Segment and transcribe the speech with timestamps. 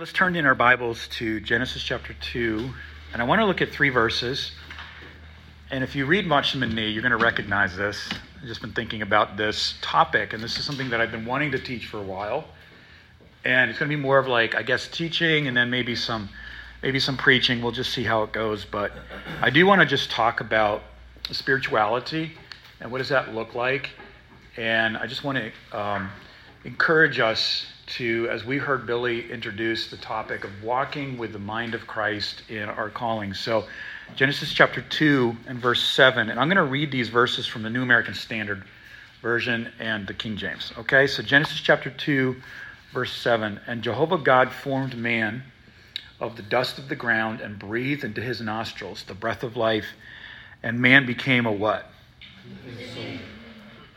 [0.00, 2.70] let's turn in our Bibles to Genesis chapter 2.
[3.12, 4.52] And I want to look at three verses.
[5.70, 8.08] And if you read Watchman Nee, you're going to recognize this.
[8.40, 11.50] I've just been thinking about this topic, and this is something that I've been wanting
[11.50, 12.46] to teach for a while.
[13.44, 16.30] And it's going to be more of like, I guess, teaching and then maybe some
[16.82, 17.60] maybe some preaching.
[17.60, 18.64] We'll just see how it goes.
[18.64, 18.92] But
[19.42, 20.82] I do want to just talk about
[21.30, 22.32] spirituality
[22.80, 23.90] and what does that look like.
[24.56, 26.10] And I just want to um,
[26.64, 31.74] encourage us to, as we heard Billy introduce the topic of walking with the mind
[31.74, 33.34] of Christ in our calling.
[33.34, 33.66] So,
[34.16, 36.30] Genesis chapter 2 and verse 7.
[36.30, 38.64] And I'm going to read these verses from the New American Standard
[39.22, 40.72] Version and the King James.
[40.78, 42.36] Okay, so Genesis chapter 2,
[42.92, 43.60] verse 7.
[43.66, 45.42] And Jehovah God formed man
[46.20, 49.86] of the dust of the ground and breathed into his nostrils the breath of life,
[50.62, 51.90] and man became a what?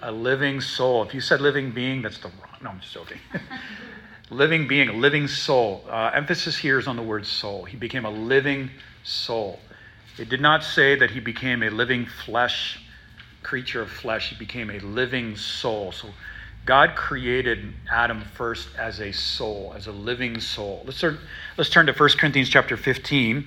[0.05, 1.03] A living soul.
[1.03, 2.57] If you said living being, that's the wrong.
[2.62, 3.20] No, I'm just joking.
[4.29, 5.85] living being, a living soul.
[5.89, 7.63] Uh, emphasis here is on the word soul.
[7.63, 8.70] He became a living
[9.03, 9.59] soul.
[10.18, 12.79] It did not say that he became a living flesh,
[13.43, 14.29] creature of flesh.
[14.29, 15.93] He became a living soul.
[15.93, 16.09] So
[16.65, 20.84] God created Adam first as a soul, as a living soul.
[20.85, 21.18] Let's turn,
[21.57, 23.46] let's turn to 1 Corinthians chapter 15.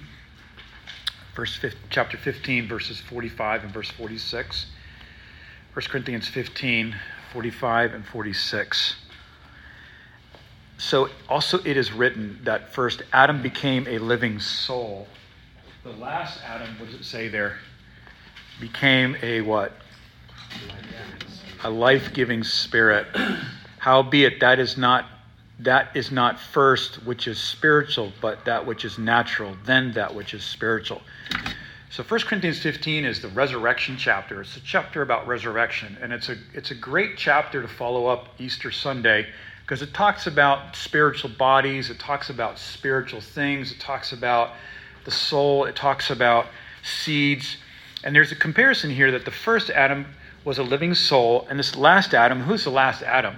[1.34, 4.66] Verse 15, chapter 15, verses 45 and verse 46.
[5.76, 6.96] 1 Corinthians 15,
[7.32, 8.96] 45 and 46
[10.78, 15.06] so also it is written that first Adam became a living soul.
[15.84, 17.58] The last Adam, what does it say there?
[18.60, 19.72] Became a what?
[21.64, 23.06] A life-giving spirit.
[23.78, 25.06] Howbeit that is not
[25.60, 30.34] that is not first which is spiritual, but that which is natural, then that which
[30.34, 31.00] is spiritual.
[31.96, 34.42] So 1 Corinthians 15 is the resurrection chapter.
[34.42, 38.28] It's a chapter about resurrection, and it's a it's a great chapter to follow up
[38.38, 39.26] Easter Sunday
[39.62, 44.52] because it talks about spiritual bodies, it talks about spiritual things, it talks about
[45.06, 46.48] the soul, it talks about
[46.82, 47.56] seeds.
[48.04, 50.04] And there's a comparison here that the first Adam
[50.44, 53.36] was a living soul, and this last Adam, who's the last Adam?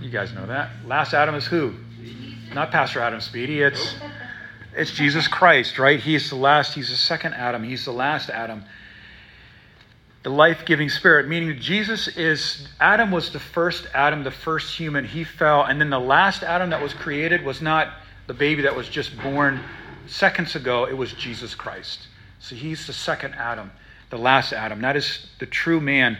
[0.00, 0.70] You guys know that.
[0.86, 1.74] Last Adam is who?
[2.54, 3.96] Not Pastor Adam Speedy, it's
[4.76, 6.00] it's Jesus Christ, right?
[6.00, 8.64] He's the last, he's the second Adam, he's the last Adam
[10.24, 15.04] the life giving spirit, meaning Jesus is, Adam was the first Adam, the first human.
[15.04, 15.64] He fell.
[15.64, 17.92] And then the last Adam that was created was not
[18.26, 19.60] the baby that was just born
[20.06, 22.08] seconds ago, it was Jesus Christ.
[22.38, 23.70] So he's the second Adam,
[24.08, 24.80] the last Adam.
[24.80, 26.16] That is the true man.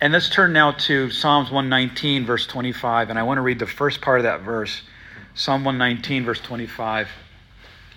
[0.00, 3.10] And let's turn now to Psalms 119, verse 25.
[3.10, 4.80] And I want to read the first part of that verse.
[5.34, 7.06] Psalm 119, verse 25.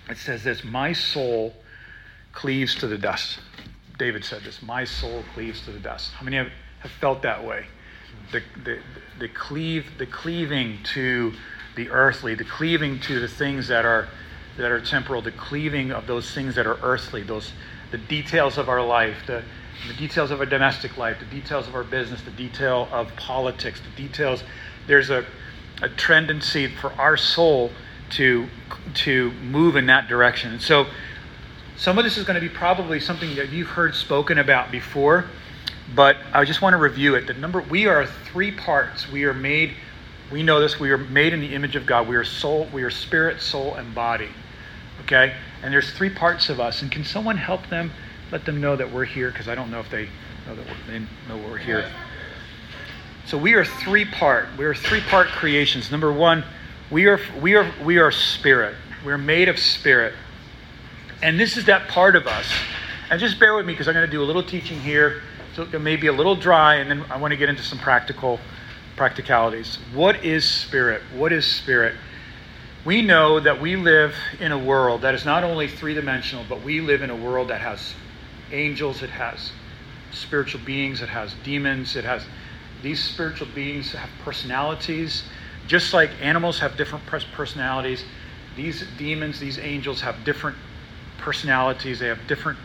[0.08, 1.54] It says this My soul
[2.32, 3.38] cleaves to the dust.
[3.98, 6.12] David said this My soul cleaves to the dust.
[6.12, 6.50] How many have,
[6.80, 7.66] have felt that way?
[8.32, 8.78] The, the,
[9.18, 11.32] the, cleave, the cleaving to
[11.76, 14.08] the earthly, the cleaving to the things that are,
[14.56, 17.52] that are temporal, the cleaving of those things that are earthly, those,
[17.90, 19.42] the details of our life, the,
[19.88, 23.80] the details of our domestic life, the details of our business, the detail of politics,
[23.80, 24.42] the details.
[24.86, 25.24] There's a,
[25.82, 27.70] a tendency for our soul
[28.10, 28.46] to,
[28.94, 30.60] to move in that direction.
[30.60, 30.86] So
[31.76, 35.26] some of this is going to be probably something that you've heard spoken about before,
[35.94, 37.26] but I just want to review it.
[37.26, 39.10] The number we are three parts.
[39.10, 39.74] We are made
[40.30, 42.08] we know this, we are made in the image of God.
[42.08, 44.30] We are soul, we are spirit, soul, and body.
[45.02, 45.34] Okay?
[45.62, 46.82] And there's three parts of us.
[46.82, 47.92] And can someone help them?
[48.32, 50.08] Let them know that we're here, because I don't know if they
[50.46, 51.90] know that we're, they know we're here.
[53.26, 54.48] So we are three part.
[54.58, 55.90] We are three part creations.
[55.90, 56.42] Number one,
[56.90, 58.74] we are we are we are spirit.
[59.04, 60.14] We're made of spirit.
[61.22, 62.46] And this is that part of us.
[63.10, 65.22] And just bear with me because I'm going to do a little teaching here.
[65.54, 67.78] So it may be a little dry, and then I want to get into some
[67.78, 68.40] practical
[68.96, 69.78] practicalities.
[69.92, 71.02] What is spirit?
[71.14, 71.94] What is spirit?
[72.84, 76.62] We know that we live in a world that is not only three dimensional, but
[76.62, 77.94] we live in a world that has
[78.52, 79.52] angels, it has
[80.12, 82.24] spiritual beings, it has demons, it has
[82.82, 85.24] these spiritual beings have personalities.
[85.66, 88.04] Just like animals have different personalities,
[88.56, 90.56] these demons, these angels have different
[91.18, 91.98] personalities.
[91.98, 92.58] They have different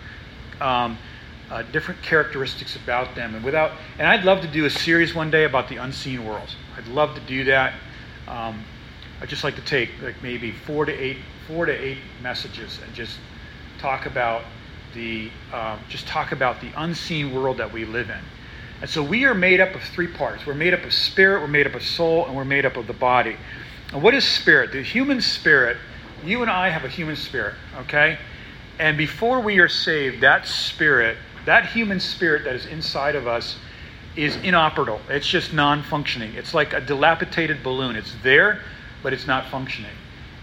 [0.62, 0.98] um,
[1.50, 3.34] uh, different characteristics about them.
[3.36, 6.50] And without, and I'd love to do a series one day about the unseen world.
[6.78, 7.74] I'd love to do that.
[8.28, 8.63] Um,
[9.22, 11.18] I'd just like to take like maybe four to eight,
[11.48, 13.18] four to eight messages and just
[13.80, 14.44] talk about
[14.94, 18.22] the, um, just talk about the unseen world that we live in.
[18.81, 20.46] And so we are made up of three parts.
[20.46, 22.88] We're made up of spirit, we're made up of soul, and we're made up of
[22.88, 23.36] the body.
[23.92, 24.72] And what is spirit?
[24.72, 25.78] The human spirit.
[26.24, 28.18] You and I have a human spirit, okay?
[28.78, 33.58] And before we are saved, that spirit, that human spirit that is inside of us,
[34.16, 35.00] is inoperable.
[35.10, 36.34] It's just non functioning.
[36.34, 37.96] It's like a dilapidated balloon.
[37.96, 38.62] It's there,
[39.02, 39.92] but it's not functioning.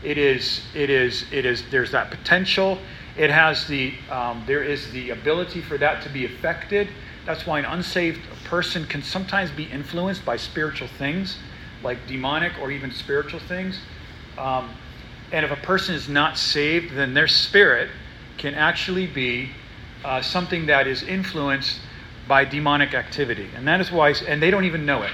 [0.03, 2.79] It is, it is, it is, there's that potential.
[3.17, 6.88] It has the, um, there is the ability for that to be affected.
[7.26, 11.37] That's why an unsaved person can sometimes be influenced by spiritual things,
[11.82, 13.81] like demonic or even spiritual things.
[14.38, 14.70] Um,
[15.32, 17.90] and if a person is not saved, then their spirit
[18.38, 19.50] can actually be
[20.05, 21.81] uh, something that is influenced
[22.28, 23.49] by demonic activity.
[23.56, 25.12] And that is why, and they don't even know it.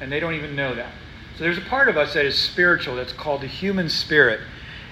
[0.00, 0.92] And they don't even know that.
[1.36, 4.40] So there's a part of us that is spiritual that's called the human spirit.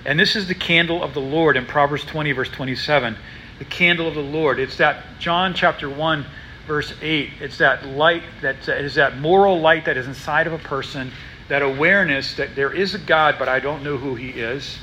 [0.04, 3.16] And this is the candle of the Lord in Proverbs 20, verse 27.
[3.58, 4.58] The candle of the Lord.
[4.60, 6.26] It's that John chapter 1,
[6.66, 7.30] verse 8.
[7.40, 11.10] It's that light, that uh, is that moral light that is inside of a person,
[11.48, 14.78] that awareness that there is a God, but I don't know who he is.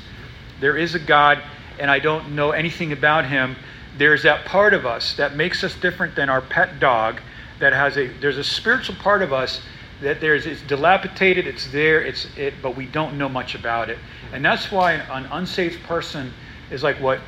[0.60, 1.42] There is a God,
[1.78, 3.56] and I don't know anything about him.
[3.98, 7.20] There's that part of us that makes us different than our pet dog,
[7.58, 9.60] that has a, there's a spiritual part of us
[10.00, 13.98] that there's it's dilapidated, it's there, it's it, but we don't know much about it.
[14.32, 16.32] And that's why an unsaved person
[16.70, 17.20] is like what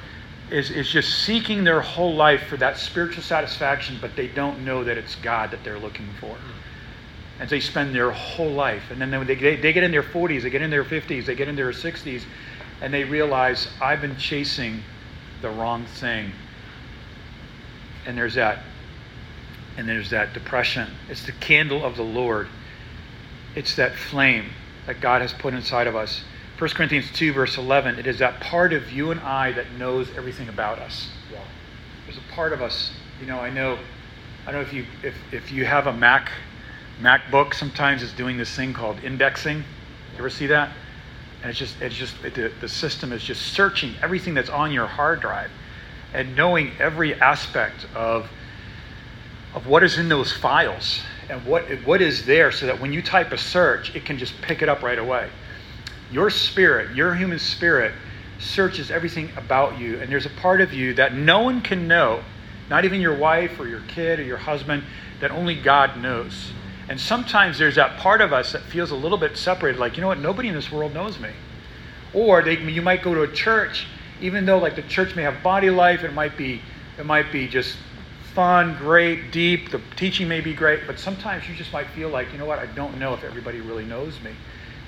[0.55, 4.85] is, is just seeking their whole life for that spiritual satisfaction, but they don't know
[4.85, 6.37] that it's God that they're looking for.
[6.37, 7.41] Hmm.
[7.41, 8.85] And they spend their whole life.
[8.93, 11.35] And then they, they, they get in their 40s, they get in their 50s, they
[11.35, 12.23] get in their 60s,
[12.81, 14.81] and they realize, I've been chasing
[15.43, 16.31] the wrong thing.
[18.07, 18.61] And there's that.
[19.77, 20.89] And there's that depression.
[21.09, 22.47] It's the candle of the Lord.
[23.57, 24.51] It's that flame
[24.87, 26.23] that God has put inside of us.
[26.59, 30.09] 1 Corinthians 2, verse 11, it is that part of you and I that knows
[30.17, 31.09] everything about us.
[31.33, 31.41] Yeah.
[32.07, 33.77] There's a part of us, you know, I know,
[34.47, 36.31] I don't know if you, if, if you have a Mac,
[37.01, 39.59] MacBook, sometimes it's doing this thing called indexing.
[39.59, 40.71] You ever see that?
[41.43, 44.71] And it's just, it's just, it, the, the system is just searching everything that's on
[44.71, 45.51] your hard drive
[46.13, 48.31] and knowing every aspect of,
[49.55, 53.03] of what is in those files and what, what is there so that when you
[53.03, 55.29] type a search, it can just pick it up right away.
[56.11, 57.93] Your spirit, your human spirit,
[58.39, 62.23] searches everything about you, and there's a part of you that no one can know,
[62.69, 64.83] not even your wife or your kid or your husband,
[65.21, 66.53] that only God knows.
[66.89, 70.03] And sometimes there's that part of us that feels a little bit separated, like, you
[70.03, 71.31] know what, nobody in this world knows me.
[72.13, 73.87] Or they, you might go to a church,
[74.21, 76.61] even though like the church may have body life, it might be,
[76.99, 77.77] it might be just
[78.35, 79.71] fun, great, deep.
[79.71, 82.59] The teaching may be great, but sometimes you just might feel like, you know what,
[82.59, 84.33] I don't know if everybody really knows me.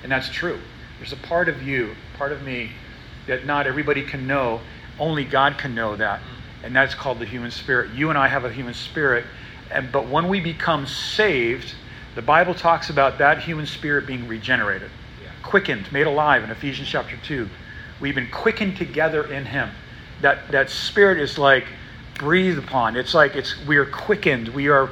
[0.03, 0.59] And that's true.
[0.99, 2.71] There's a part of you, part of me,
[3.27, 4.61] that not everybody can know.
[4.99, 6.21] Only God can know that.
[6.63, 7.91] And that's called the human spirit.
[7.91, 9.25] You and I have a human spirit.
[9.71, 11.75] And, but when we become saved,
[12.15, 14.89] the Bible talks about that human spirit being regenerated,
[15.21, 15.29] yeah.
[15.43, 17.47] quickened, made alive in Ephesians chapter 2.
[17.99, 19.69] We've been quickened together in Him.
[20.21, 21.65] That, that spirit is like
[22.17, 22.95] breathed upon.
[22.95, 24.49] It's like it's we are quickened.
[24.49, 24.89] We are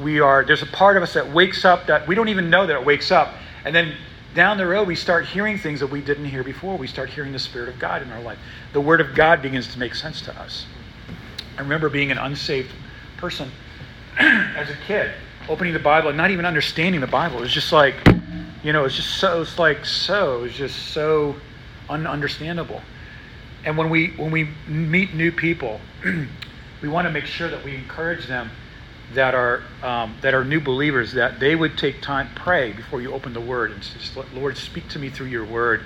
[0.00, 2.66] we are there's a part of us that wakes up that we don't even know
[2.66, 3.34] that it wakes up.
[3.64, 3.94] And then
[4.34, 6.76] down the road we start hearing things that we didn't hear before.
[6.76, 8.38] We start hearing the Spirit of God in our life.
[8.72, 10.66] The Word of God begins to make sense to us.
[11.56, 12.72] I remember being an unsaved
[13.16, 13.50] person
[14.18, 15.12] as a kid,
[15.48, 17.38] opening the Bible and not even understanding the Bible.
[17.38, 17.94] It was just like,
[18.64, 21.36] you know, it's just so it's like so, it's just so
[21.88, 22.82] ununderstandable.
[23.64, 25.80] And when we when we meet new people,
[26.82, 28.50] we want to make sure that we encourage them
[29.14, 33.12] that are um, that are new believers that they would take time pray before you
[33.12, 35.84] open the word and just let lord speak to me through your word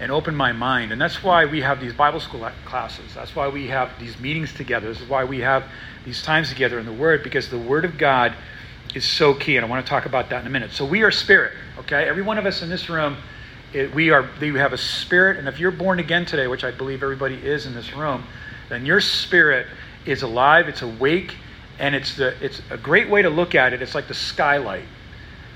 [0.00, 0.92] and open my mind.
[0.92, 3.14] And that's why we have these bible school classes.
[3.14, 4.88] That's why we have these meetings together.
[4.88, 5.64] This is why we have
[6.04, 8.34] these times together in the word because the word of god
[8.94, 10.72] is so key and i want to talk about that in a minute.
[10.72, 12.08] So we are spirit okay?
[12.08, 13.16] Every one of us in this room
[13.72, 16.70] it, we are we have a spirit and if you're born again today which i
[16.70, 18.24] believe everybody is in this room
[18.68, 19.66] then your spirit
[20.04, 21.36] is alive, it's awake,
[21.78, 23.82] and it's the it's a great way to look at it.
[23.82, 24.84] It's like the skylight.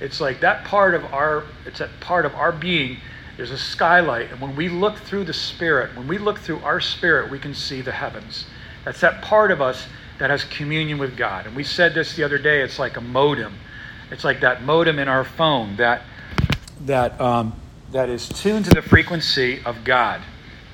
[0.00, 2.98] It's like that part of our it's that part of our being.
[3.36, 6.80] There's a skylight, and when we look through the spirit, when we look through our
[6.80, 8.44] spirit, we can see the heavens.
[8.84, 9.86] That's that part of us
[10.18, 11.46] that has communion with God.
[11.46, 12.60] And we said this the other day.
[12.60, 13.54] It's like a modem.
[14.10, 16.02] It's like that modem in our phone that
[16.84, 17.54] that um,
[17.92, 20.20] that is tuned to the frequency of God,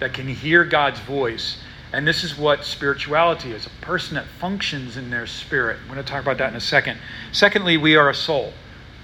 [0.00, 1.58] that can hear God's voice
[1.92, 5.78] and this is what spirituality is a person that functions in their spirit.
[5.82, 6.98] We're going to talk about that in a second.
[7.32, 8.52] Secondly, we are a soul.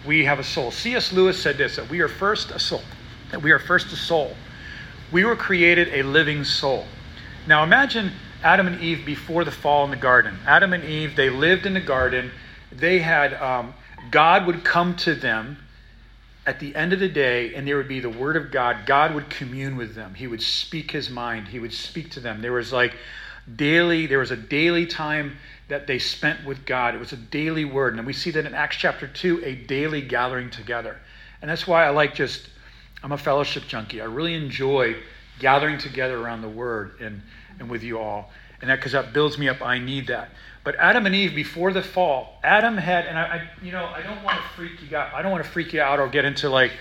[0.07, 0.71] We have a soul.
[0.71, 1.13] C.S.
[1.13, 2.83] Lewis said this that we are first a soul.
[3.31, 4.37] That we are first a soul.
[5.11, 6.85] We were created a living soul.
[7.47, 8.13] Now imagine
[8.43, 10.39] Adam and Eve before the fall in the garden.
[10.47, 12.31] Adam and Eve, they lived in the garden.
[12.71, 13.73] They had, um,
[14.11, 15.64] God would come to them
[16.47, 19.15] at the end of the day, and there would be the Word of God, God
[19.15, 20.15] would commune with them.
[20.15, 21.49] He would speak His mind.
[21.49, 22.43] He would speak to them.
[22.43, 22.95] There was like
[23.57, 25.37] daily, there was a daily time
[25.69, 26.95] that they spent with God.
[26.95, 27.97] It was a daily word.
[27.97, 30.99] And we see that in Acts chapter 2, a daily gathering together.
[31.41, 32.49] And that's why I like just
[33.03, 34.01] I'm a fellowship junkie.
[34.01, 34.97] I really enjoy
[35.39, 37.23] gathering together around the Word and,
[37.59, 38.31] and with you all.
[38.61, 40.31] And that because that builds me up, I need that.
[40.65, 44.03] But Adam and Eve, before the fall, Adam had, and I, I you know, I
[44.03, 45.13] don't want to freak you out.
[45.13, 46.73] I don't want to freak you out or get into like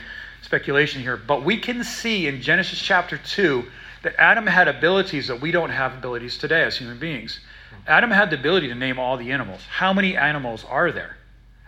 [0.42, 1.18] speculation here.
[1.18, 3.66] But we can see in Genesis chapter two
[4.04, 7.42] that Adam had abilities that we don't have abilities today as human beings.
[7.86, 9.62] Adam had the ability to name all the animals.
[9.70, 11.18] How many animals are there?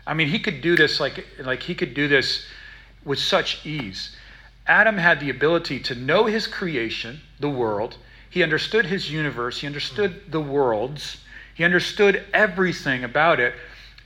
[0.08, 2.46] I mean, he could do this like like he could do this
[3.04, 4.16] with such ease.
[4.68, 7.98] Adam had the ability to know his creation, the world.
[8.30, 9.60] He understood his universe.
[9.60, 11.18] He understood the worlds.
[11.56, 13.56] He understood everything about it.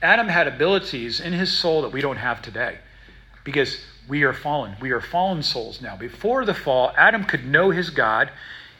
[0.00, 2.78] Adam had abilities in his soul that we don't have today
[3.44, 3.78] because
[4.08, 4.76] we are fallen.
[4.80, 5.96] We are fallen souls now.
[5.96, 8.30] Before the fall, Adam could know his God.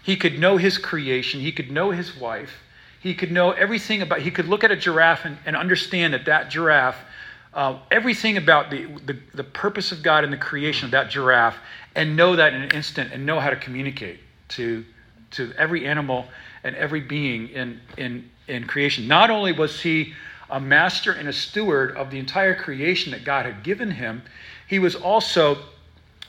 [0.02, 1.40] He could know his creation.
[1.40, 2.62] He could know his wife.
[3.00, 6.26] He could know everything about, he could look at a giraffe and, and understand that
[6.26, 6.98] that giraffe,
[7.52, 11.56] uh, everything about the, the, the purpose of God in the creation of that giraffe,
[11.96, 14.84] and know that in an instant and know how to communicate to,
[15.32, 16.26] to every animal
[16.62, 19.06] and every being in, in, in creation.
[19.06, 20.14] Not only was he
[20.50, 24.22] a master and a steward of the entire creation that God had given him,
[24.66, 25.58] he was also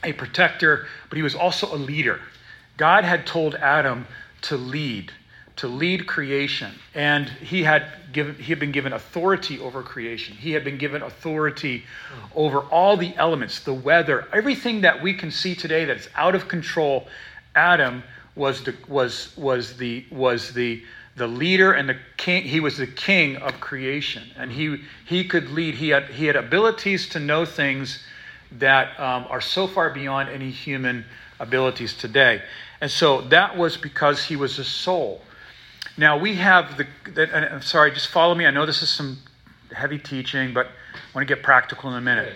[0.04, 2.20] a protector, but he was also a leader.
[2.78, 4.08] God had told Adam
[4.44, 5.12] to lead,
[5.58, 10.36] to lead creation, and he had given he had been given authority over creation.
[10.36, 11.86] He had been given authority
[12.36, 16.36] over all the elements, the weather, everything that we can see today that is out
[16.36, 17.08] of control.
[17.56, 18.04] Adam
[18.36, 20.84] was the, was was the was the
[21.16, 24.24] the leader and the king he was the king of creation.
[24.38, 28.04] And he he could lead he had he had abilities to know things
[28.54, 31.06] that um, are so far beyond any human
[31.40, 32.42] abilities today.
[32.80, 35.22] And so that was because he was a soul.
[35.98, 38.46] Now we have the that, i'm sorry just follow me.
[38.46, 39.18] I know this is some
[39.74, 42.34] heavy teaching but i want to get practical in a minute.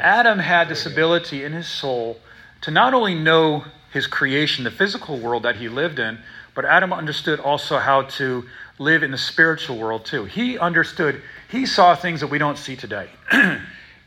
[0.00, 2.18] Adam had this ability in his soul
[2.62, 6.18] to not only know his creation the physical world that he lived in
[6.54, 8.44] but Adam understood also how to
[8.78, 10.24] live in the spiritual world too.
[10.24, 11.20] He understood,
[11.50, 13.08] he saw things that we don't see today.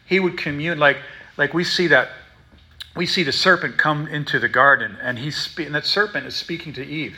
[0.06, 0.98] he would commune like
[1.38, 2.10] like we see that
[2.96, 6.36] we see the serpent come into the garden and he's spe- and that serpent is
[6.36, 7.18] speaking to Eve.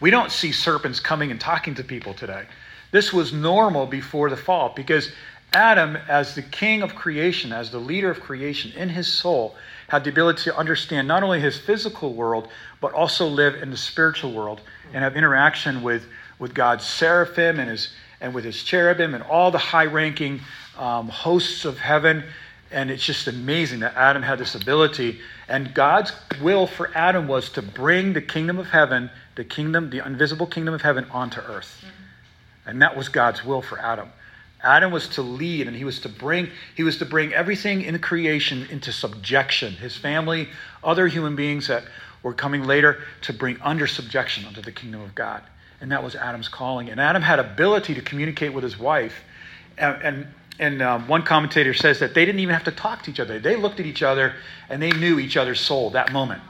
[0.00, 2.46] We don't see serpents coming and talking to people today.
[2.90, 5.12] This was normal before the fall because
[5.52, 9.56] Adam, as the king of creation, as the leader of creation in his soul,
[9.88, 12.48] had the ability to understand not only his physical world,
[12.80, 14.60] but also live in the spiritual world
[14.92, 16.06] and have interaction with,
[16.38, 20.40] with God's seraphim and, his, and with his cherubim and all the high ranking
[20.78, 22.24] um, hosts of heaven.
[22.70, 25.20] And it's just amazing that Adam had this ability.
[25.48, 30.04] And God's will for Adam was to bring the kingdom of heaven, the kingdom, the
[30.06, 31.84] invisible kingdom of heaven, onto earth.
[32.66, 34.08] And that was God's will for Adam.
[34.62, 37.98] Adam was to lead and he was to bring he was to bring everything in
[37.98, 39.72] creation into subjection.
[39.72, 40.48] His family,
[40.84, 41.84] other human beings that
[42.22, 45.42] were coming later to bring under subjection unto the kingdom of God.
[45.80, 46.90] And that was Adam's calling.
[46.90, 49.22] And Adam had ability to communicate with his wife.
[49.78, 50.26] And, and,
[50.58, 53.38] and um, one commentator says that they didn't even have to talk to each other.
[53.38, 54.34] They looked at each other
[54.68, 56.42] and they knew each other's soul that moment.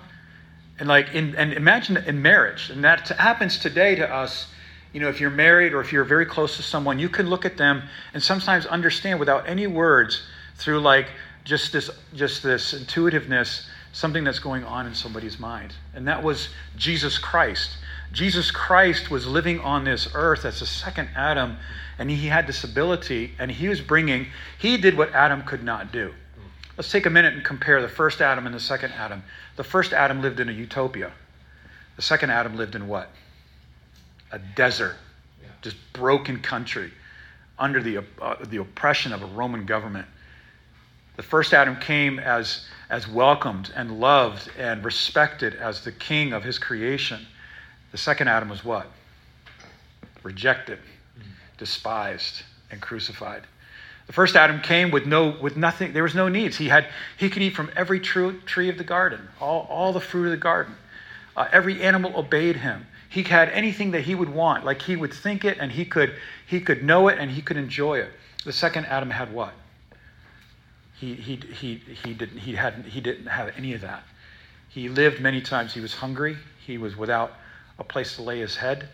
[0.80, 4.48] And like in, and imagine in marriage, and that happens today to us
[4.92, 7.44] you know, if you're married or if you're very close to someone, you can look
[7.44, 10.22] at them and sometimes understand without any words
[10.56, 11.08] through like
[11.44, 15.74] just this just this intuitiveness something that's going on in somebody's mind.
[15.94, 17.76] And that was Jesus Christ.
[18.12, 21.56] Jesus Christ was living on this earth as the second Adam
[21.98, 24.26] and he had this ability and he was bringing
[24.58, 26.12] he did what Adam could not do.
[26.76, 29.22] Let's take a minute and compare the first Adam and the second Adam.
[29.56, 31.12] The first Adam lived in a utopia.
[31.96, 33.10] The second Adam lived in what?
[34.32, 34.96] a desert,
[35.42, 35.48] yeah.
[35.62, 36.90] just broken country
[37.58, 40.06] under the, uh, the oppression of a Roman government.
[41.20, 46.42] The first Adam came as, as welcomed and loved and respected as the king of
[46.42, 47.26] his creation.
[47.92, 48.86] The second Adam was what?
[50.22, 50.78] Rejected,
[51.58, 53.42] despised, and crucified.
[54.06, 55.92] The first Adam came with no with nothing.
[55.92, 56.56] There was no needs.
[56.56, 56.86] He had
[57.18, 60.30] he could eat from every true tree of the garden, all, all the fruit of
[60.30, 60.74] the garden.
[61.36, 65.12] Uh, every animal obeyed him he had anything that he would want like he would
[65.12, 66.14] think it and he could
[66.46, 68.10] he could know it and he could enjoy it
[68.44, 69.52] the second adam had what
[71.00, 74.02] he he he, he didn't he hadn't he didn't have any of that.
[74.68, 75.72] He lived many times.
[75.72, 76.36] He was hungry.
[76.64, 77.32] He was without
[77.78, 78.88] a place to lay his head.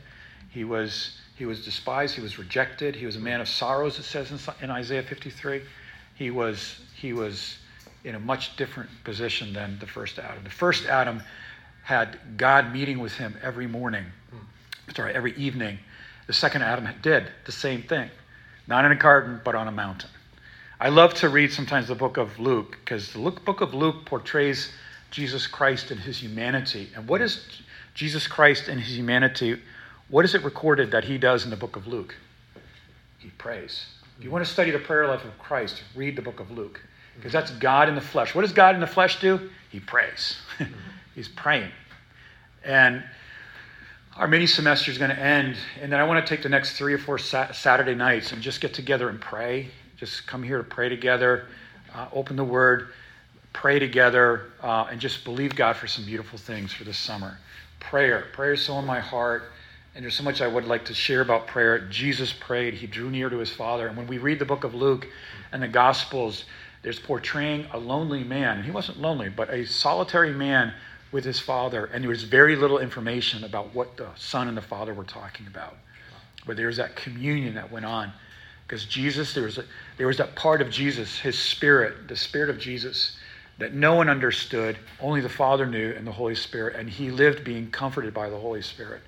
[0.50, 2.14] He was he was despised.
[2.14, 2.94] He was rejected.
[2.94, 5.62] He was a man of sorrows it says in, in isaiah 53
[6.14, 7.58] he was he was
[8.04, 10.44] in a much different position than the first adam.
[10.44, 11.20] The first adam
[11.82, 14.92] had God meeting with him every morning, hmm.
[14.94, 15.78] sorry, every evening.
[16.26, 18.10] The second Adam did the same thing,
[18.66, 20.10] not in a garden, but on a mountain.
[20.78, 24.70] I love to read sometimes the book of Luke because the book of Luke portrays
[25.10, 26.90] Jesus Christ and his humanity.
[26.94, 27.62] And what is
[27.94, 29.58] Jesus Christ and his humanity?
[30.08, 32.14] What is it recorded that he does in the book of Luke?
[33.18, 33.86] He prays.
[34.18, 36.80] If you want to study the prayer life of Christ, read the book of Luke.
[37.16, 38.34] Because that's God in the flesh.
[38.34, 39.48] What does God in the flesh do?
[39.70, 40.36] He prays.
[41.14, 41.70] He's praying.
[42.62, 43.02] And
[44.14, 45.56] our mini semester is going to end.
[45.80, 48.60] And then I want to take the next three or four Saturday nights and just
[48.60, 49.70] get together and pray.
[49.96, 51.46] Just come here to pray together,
[51.94, 52.88] uh, open the Word,
[53.52, 57.38] pray together, uh, and just believe God for some beautiful things for this summer.
[57.80, 58.26] Prayer.
[58.32, 59.44] Prayer is so in my heart.
[59.94, 61.78] And there's so much I would like to share about prayer.
[61.88, 63.86] Jesus prayed, he drew near to his Father.
[63.86, 65.08] And when we read the book of Luke
[65.52, 66.44] and the Gospels,
[66.82, 68.62] there's portraying a lonely man.
[68.62, 70.74] He wasn't lonely, but a solitary man
[71.12, 71.86] with his Father.
[71.86, 75.46] And there was very little information about what the Son and the Father were talking
[75.46, 75.76] about.
[76.46, 78.12] But there's that communion that went on.
[78.66, 79.64] Because Jesus, there was, a,
[79.96, 83.16] there was that part of Jesus, his spirit, the spirit of Jesus,
[83.58, 86.76] that no one understood, only the Father knew, and the Holy Spirit.
[86.76, 89.02] And he lived being comforted by the Holy Spirit.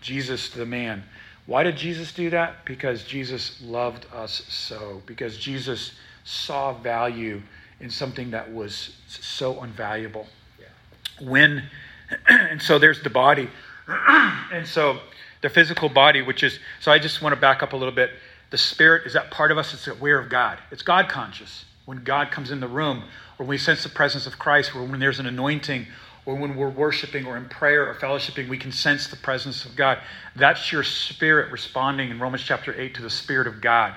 [0.00, 1.02] Jesus the man.
[1.46, 2.64] Why did Jesus do that?
[2.64, 5.02] Because Jesus loved us so.
[5.06, 5.92] Because Jesus
[6.24, 7.42] saw value
[7.80, 10.26] in something that was so unvaluable.
[10.58, 11.26] Yeah.
[11.26, 11.64] When,
[12.28, 13.48] and so there's the body.
[13.88, 15.00] and so
[15.40, 18.10] the physical body, which is, so I just want to back up a little bit.
[18.50, 20.58] The spirit is that part of us that's aware of God.
[20.70, 21.64] It's God conscious.
[21.86, 23.04] When God comes in the room,
[23.38, 25.86] or when we sense the presence of Christ, or when there's an anointing,
[26.26, 29.74] or when we're worshiping or in prayer or fellowshipping, we can sense the presence of
[29.74, 29.98] God.
[30.36, 33.94] That's your spirit responding in Romans chapter 8 to the Spirit of God.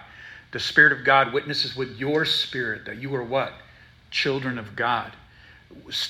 [0.52, 3.54] The Spirit of God witnesses with your spirit that you are what?
[4.12, 5.12] Children of God.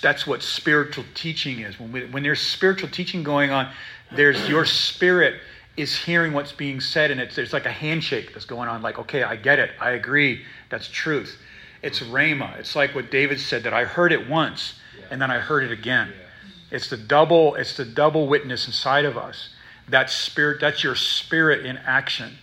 [0.02, 1.80] That's what spiritual teaching is.
[1.80, 3.72] When, we, when there's spiritual teaching going on,
[4.12, 5.40] there's your spirit
[5.76, 9.00] is hearing what's being said, and it's there's like a handshake that's going on, like,
[9.00, 11.40] okay, I get it, I agree, that's truth.
[11.82, 12.58] It's Rhema.
[12.58, 14.76] It's like what David said that I heard it once
[15.12, 16.14] and then I heard it again.
[16.72, 19.50] It's the double, it's the double witness inside of us.
[19.90, 22.38] That spirit, that's your spirit in action.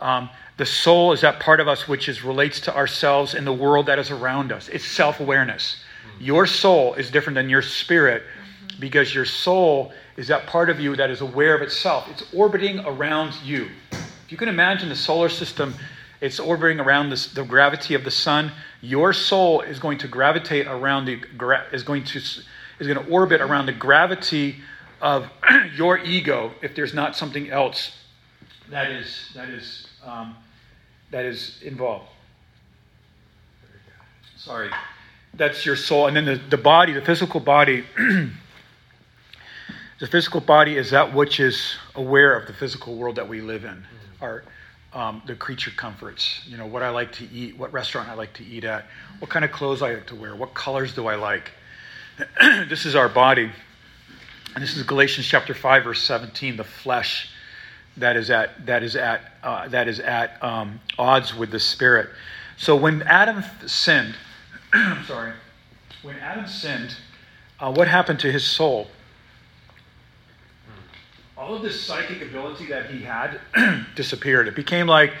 [0.00, 3.52] Um, the soul is that part of us which is relates to ourselves and the
[3.52, 4.68] world that is around us.
[4.68, 5.76] It's self-awareness.
[6.18, 8.24] Your soul is different than your spirit
[8.80, 12.08] because your soul is that part of you that is aware of itself.
[12.10, 13.68] It's orbiting around you.
[13.92, 15.74] If you can imagine the solar system,
[16.20, 20.66] it's orbiting around this, the gravity of the sun your soul is going to gravitate
[20.66, 21.22] around the
[21.72, 22.44] is going to is
[22.80, 24.56] going to orbit around the gravity
[25.00, 25.30] of
[25.74, 27.96] your ego if there's not something else
[28.68, 30.36] that is that is um,
[31.12, 32.08] that is involved
[34.36, 34.68] sorry
[35.34, 37.84] that's your soul and then the, the body the physical body
[40.02, 43.64] the physical body is that which is aware of the physical world that we live
[43.64, 44.24] in mm-hmm.
[44.24, 44.42] our
[44.92, 46.40] um, the creature comforts.
[46.44, 48.84] You know, what I like to eat, what restaurant I like to eat at,
[49.20, 51.52] what kind of clothes I like to wear, what colors do I like.
[52.68, 53.48] this is our body.
[54.56, 57.30] And this is Galatians chapter 5, verse 17, the flesh
[57.96, 62.10] that is at, that is at, uh, that is at um, odds with the spirit.
[62.56, 64.16] So when Adam sinned,
[64.72, 65.32] I'm sorry,
[66.02, 66.96] when Adam sinned,
[67.60, 68.88] uh, what happened to his soul?
[71.42, 73.40] All of this psychic ability that he had
[73.96, 74.46] disappeared.
[74.46, 75.12] It became like,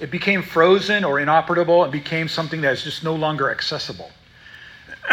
[0.00, 1.84] it became frozen or inoperable.
[1.84, 4.10] It became something that is just no longer accessible.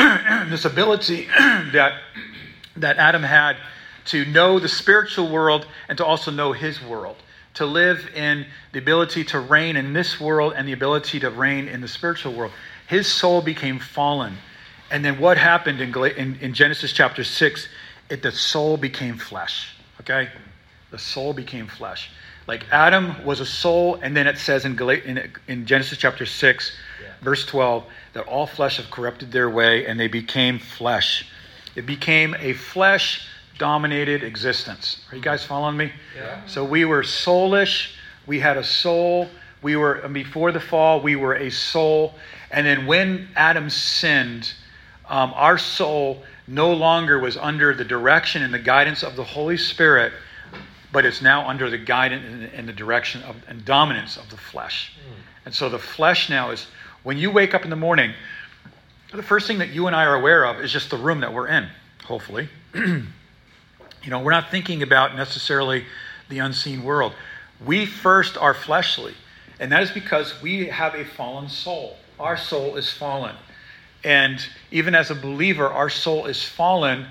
[0.50, 2.02] this ability that,
[2.78, 3.58] that Adam had
[4.06, 7.18] to know the spiritual world and to also know his world,
[7.54, 11.68] to live in the ability to reign in this world and the ability to reign
[11.68, 12.52] in the spiritual world.
[12.88, 14.36] His soul became fallen.
[14.90, 17.68] And then what happened in, in, in Genesis chapter 6?
[18.10, 19.76] It, the soul became flesh.
[20.10, 20.30] Okay?
[20.92, 22.10] The soul became flesh.
[22.48, 26.72] Like Adam was a soul, and then it says in, in, in Genesis chapter 6,
[27.02, 27.10] yeah.
[27.22, 31.28] verse 12, that all flesh have corrupted their way and they became flesh.
[31.76, 33.28] It became a flesh
[33.60, 35.02] dominated existence.
[35.12, 35.92] Are you guys following me?
[36.18, 36.44] Yeah.
[36.48, 37.92] So we were soulish,
[38.26, 39.30] we had a soul.
[39.62, 42.16] We were, before the fall, we were a soul.
[42.50, 44.54] And then when Adam sinned,
[45.10, 49.58] um, our soul no longer was under the direction and the guidance of the Holy
[49.58, 50.12] Spirit,
[50.92, 54.94] but it's now under the guidance and the direction of, and dominance of the flesh.
[54.98, 55.14] Mm.
[55.46, 56.66] And so the flesh now is,
[57.04, 58.14] when you wake up in the morning,
[59.14, 61.34] the first thing that you and I are aware of is just the room that
[61.34, 61.68] we're in,
[62.04, 62.50] hopefully.
[62.76, 63.06] you
[64.08, 65.86] know, we're not thinking about necessarily
[66.30, 67.14] the unseen world.
[67.64, 69.14] We first are fleshly,
[69.60, 71.98] and that is because we have a fallen soul.
[72.20, 73.36] Our soul is fallen.
[74.04, 77.08] And even as a believer, our soul is fallen,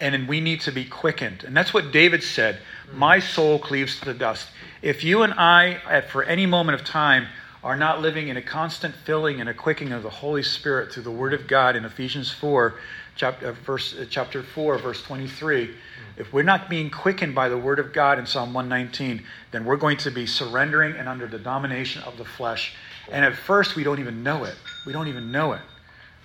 [0.00, 1.44] and we need to be quickened.
[1.44, 2.58] And that's what David said
[2.94, 4.48] My soul cleaves to the dust.
[4.82, 7.26] If you and I, for any moment of time,
[7.62, 11.02] are not living in a constant filling and a quickening of the Holy Spirit through
[11.02, 12.74] the Word of God in Ephesians 4,
[13.16, 15.74] chapter, uh, verse, uh, chapter 4, verse 23.
[16.16, 19.22] If we're not being quickened by the word of God in Psalm 119,
[19.52, 22.74] then we're going to be surrendering and under the domination of the flesh.
[23.10, 24.54] And at first, we don't even know it.
[24.86, 25.60] We don't even know it.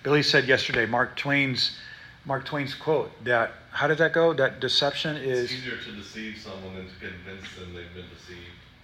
[0.06, 1.76] Billy said yesterday, Mark Twain's
[2.26, 4.32] Mark Twain's quote that how did that go?
[4.32, 8.38] That deception is it's easier to deceive someone than to convince them they've been deceived.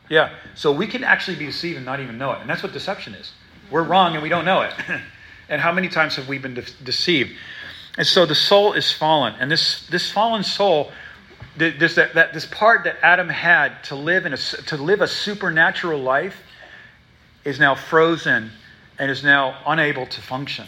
[0.08, 0.30] Yeah.
[0.56, 2.40] So we can actually be deceived and not even know it.
[2.40, 3.30] And that's what deception is.
[3.70, 4.74] We're wrong and we don't know it.
[5.48, 7.30] and how many times have we been de- deceived?
[7.96, 9.36] And so the soul is fallen.
[9.38, 10.90] And this, this fallen soul,
[11.56, 15.06] this, that, that, this part that Adam had to live, in a, to live a
[15.06, 16.42] supernatural life
[17.44, 18.50] is now frozen
[18.98, 20.66] and is now unable to function.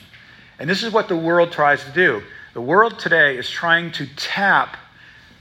[0.58, 2.22] And this is what the world tries to do.
[2.52, 4.76] The world today is trying to tap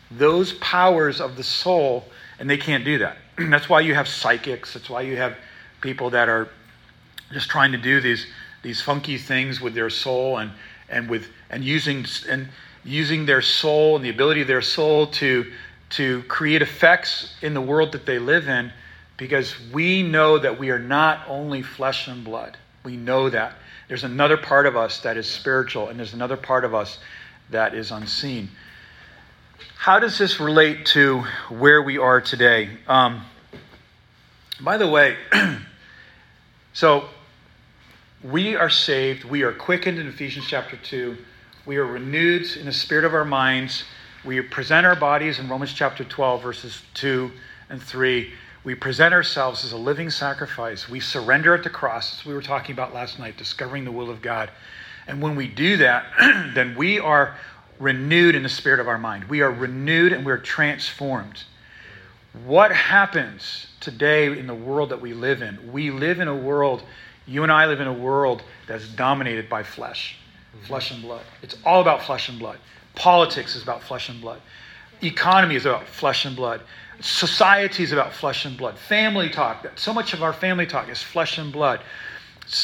[0.09, 2.05] those powers of the soul,
[2.39, 3.17] and they can't do that.
[3.37, 4.73] That's why you have psychics.
[4.73, 5.37] That's why you have
[5.81, 6.49] people that are
[7.31, 8.25] just trying to do these
[8.61, 10.51] these funky things with their soul and
[10.89, 12.47] and with and using and
[12.85, 15.51] using their soul and the ability of their soul to
[15.89, 18.71] to create effects in the world that they live in
[19.17, 22.57] because we know that we are not only flesh and blood.
[22.83, 23.53] We know that.
[23.93, 26.97] There's another part of us that is spiritual, and there's another part of us
[27.51, 28.49] that is unseen.
[29.77, 32.71] How does this relate to where we are today?
[32.87, 33.23] Um,
[34.59, 35.15] by the way,
[36.73, 37.05] so
[38.23, 41.15] we are saved, we are quickened in Ephesians chapter 2,
[41.67, 43.83] we are renewed in the spirit of our minds,
[44.25, 47.29] we present our bodies in Romans chapter 12, verses 2
[47.69, 50.87] and 3 we present ourselves as a living sacrifice.
[50.87, 54.09] We surrender at the cross, as we were talking about last night, discovering the will
[54.09, 54.49] of God.
[55.07, 56.05] And when we do that,
[56.55, 57.35] then we are
[57.79, 59.25] renewed in the spirit of our mind.
[59.25, 61.43] We are renewed and we're transformed.
[62.45, 65.71] What happens today in the world that we live in?
[65.71, 66.83] We live in a world,
[67.27, 70.17] you and I live in a world that's dominated by flesh,
[70.63, 71.23] flesh and blood.
[71.41, 72.59] It's all about flesh and blood.
[72.95, 74.41] Politics is about flesh and blood.
[75.03, 76.61] Economy is about flesh and blood.
[76.99, 78.77] Society is about flesh and blood.
[78.77, 81.81] Family talk, so much of our family talk is flesh and blood.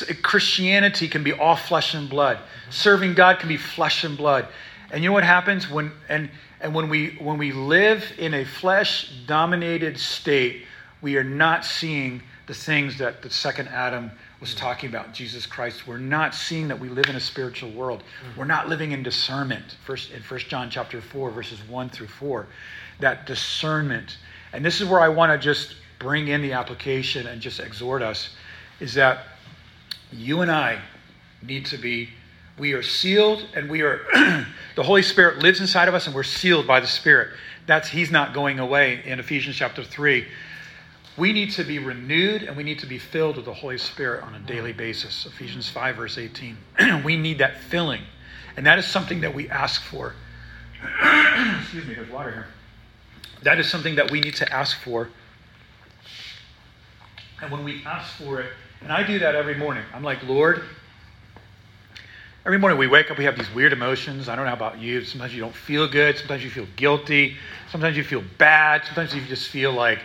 [0.01, 2.39] Uh, Christianity can be all flesh and blood.
[2.69, 4.47] Serving God can be flesh and blood.
[4.91, 6.29] And you know what happens when and
[6.61, 10.65] and when we when we live in a flesh dominated state,
[11.01, 15.85] we are not seeing the things that the second Adam was talking about, Jesus Christ.
[15.85, 18.03] We're not seeing that we live in a spiritual world.
[18.33, 18.37] Mm.
[18.37, 19.75] We're not living in discernment.
[19.85, 22.47] First in First John chapter 4, verses 1 through 4
[22.99, 24.17] that discernment.
[24.53, 28.01] And this is where I want to just bring in the application and just exhort
[28.01, 28.35] us
[28.79, 29.25] is that
[30.11, 30.81] you and I
[31.41, 32.09] need to be,
[32.57, 34.01] we are sealed and we are,
[34.75, 37.29] the Holy Spirit lives inside of us and we're sealed by the Spirit.
[37.65, 40.25] That's, He's not going away in Ephesians chapter 3.
[41.19, 44.23] We need to be renewed and we need to be filled with the Holy Spirit
[44.23, 45.25] on a daily basis.
[45.25, 46.57] Ephesians 5, verse 18.
[47.03, 48.01] we need that filling.
[48.55, 50.15] And that is something that we ask for.
[51.61, 52.47] Excuse me, there's water here.
[53.43, 55.09] That is something that we need to ask for.
[57.41, 60.63] And when we ask for it, and I do that every morning, I'm like, Lord,
[62.45, 64.29] every morning we wake up, we have these weird emotions.
[64.29, 65.03] I don't know about you.
[65.03, 66.17] Sometimes you don't feel good.
[66.17, 67.35] Sometimes you feel guilty.
[67.71, 68.85] Sometimes you feel bad.
[68.85, 69.99] Sometimes you just feel like,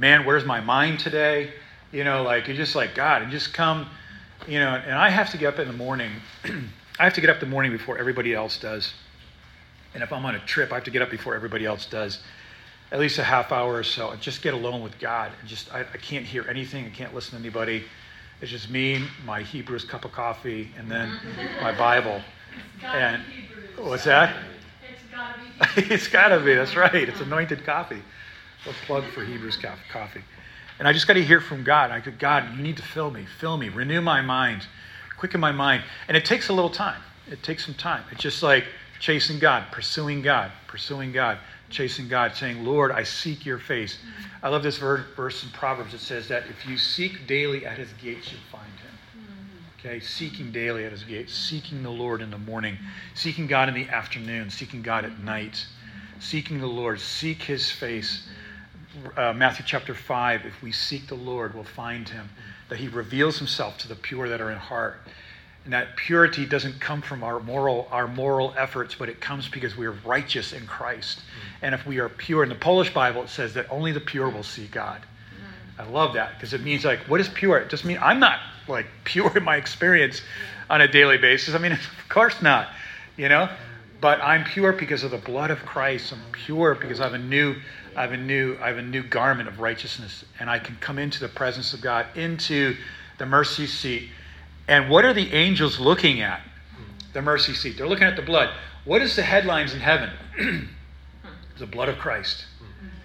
[0.00, 1.52] man, where's my mind today?
[1.92, 3.86] You know, like, you're just like, God, and just come,
[4.48, 6.10] you know, and I have to get up in the morning.
[6.98, 8.94] I have to get up the morning before everybody else does.
[9.94, 12.20] And if I'm on a trip, I have to get up before everybody else does
[12.92, 15.32] at least a half hour or so and just get alone with God.
[15.40, 16.86] And just I, I can't hear anything.
[16.86, 17.84] I can't listen to anybody.
[18.40, 21.12] It's just me, my Hebrews cup of coffee, and then
[21.60, 22.22] my Bible.
[22.82, 23.22] And
[23.76, 24.34] what's that?
[24.90, 25.38] It's gotta
[25.76, 25.82] be.
[25.94, 26.54] it's gotta be.
[26.54, 26.94] That's right.
[26.94, 28.02] It's anointed coffee.
[28.66, 29.58] A plug for Hebrews
[29.92, 30.22] coffee.
[30.78, 31.90] And I just got to hear from God.
[31.90, 34.66] I go, God, you need to fill me, fill me, renew my mind,
[35.18, 35.82] quicken my mind.
[36.08, 37.00] And it takes a little time.
[37.30, 38.04] It takes some time.
[38.10, 38.64] It's just like
[38.98, 41.38] chasing God, pursuing God, pursuing God
[41.70, 43.98] chasing God, saying, Lord, I seek your face.
[44.42, 45.94] I love this verse in Proverbs.
[45.94, 48.90] It says that if you seek daily at his gates, you'll find him.
[49.78, 52.76] Okay, seeking daily at his gates, seeking the Lord in the morning,
[53.14, 55.66] seeking God in the afternoon, seeking God at night,
[56.18, 58.28] seeking the Lord, seek his face.
[59.16, 62.28] Uh, Matthew chapter 5, if we seek the Lord, we'll find him,
[62.68, 65.00] that he reveals himself to the pure that are in heart.
[65.64, 69.76] And that purity doesn't come from our moral, our moral efforts, but it comes because
[69.76, 71.18] we are righteous in Christ.
[71.18, 71.64] Mm-hmm.
[71.66, 74.28] And if we are pure, in the Polish Bible, it says that only the pure
[74.28, 75.00] will see God.
[75.00, 75.82] Mm-hmm.
[75.82, 77.58] I love that because it means like, what is pure?
[77.58, 80.22] It just means I'm not like pure in my experience
[80.68, 81.54] on a daily basis.
[81.54, 82.68] I mean, of course not,
[83.16, 83.48] you know.
[84.00, 86.12] But I'm pure because of the blood of Christ.
[86.12, 87.56] I'm pure because I have a new,
[87.96, 90.98] I have a new, I have a new garment of righteousness, and I can come
[90.98, 92.76] into the presence of God, into
[93.18, 94.10] the mercy seat
[94.70, 96.40] and what are the angels looking at?
[97.12, 97.76] the mercy seat.
[97.76, 98.50] They're looking at the blood.
[98.84, 100.10] What is the headlines in heaven?
[101.58, 102.46] the blood of Christ.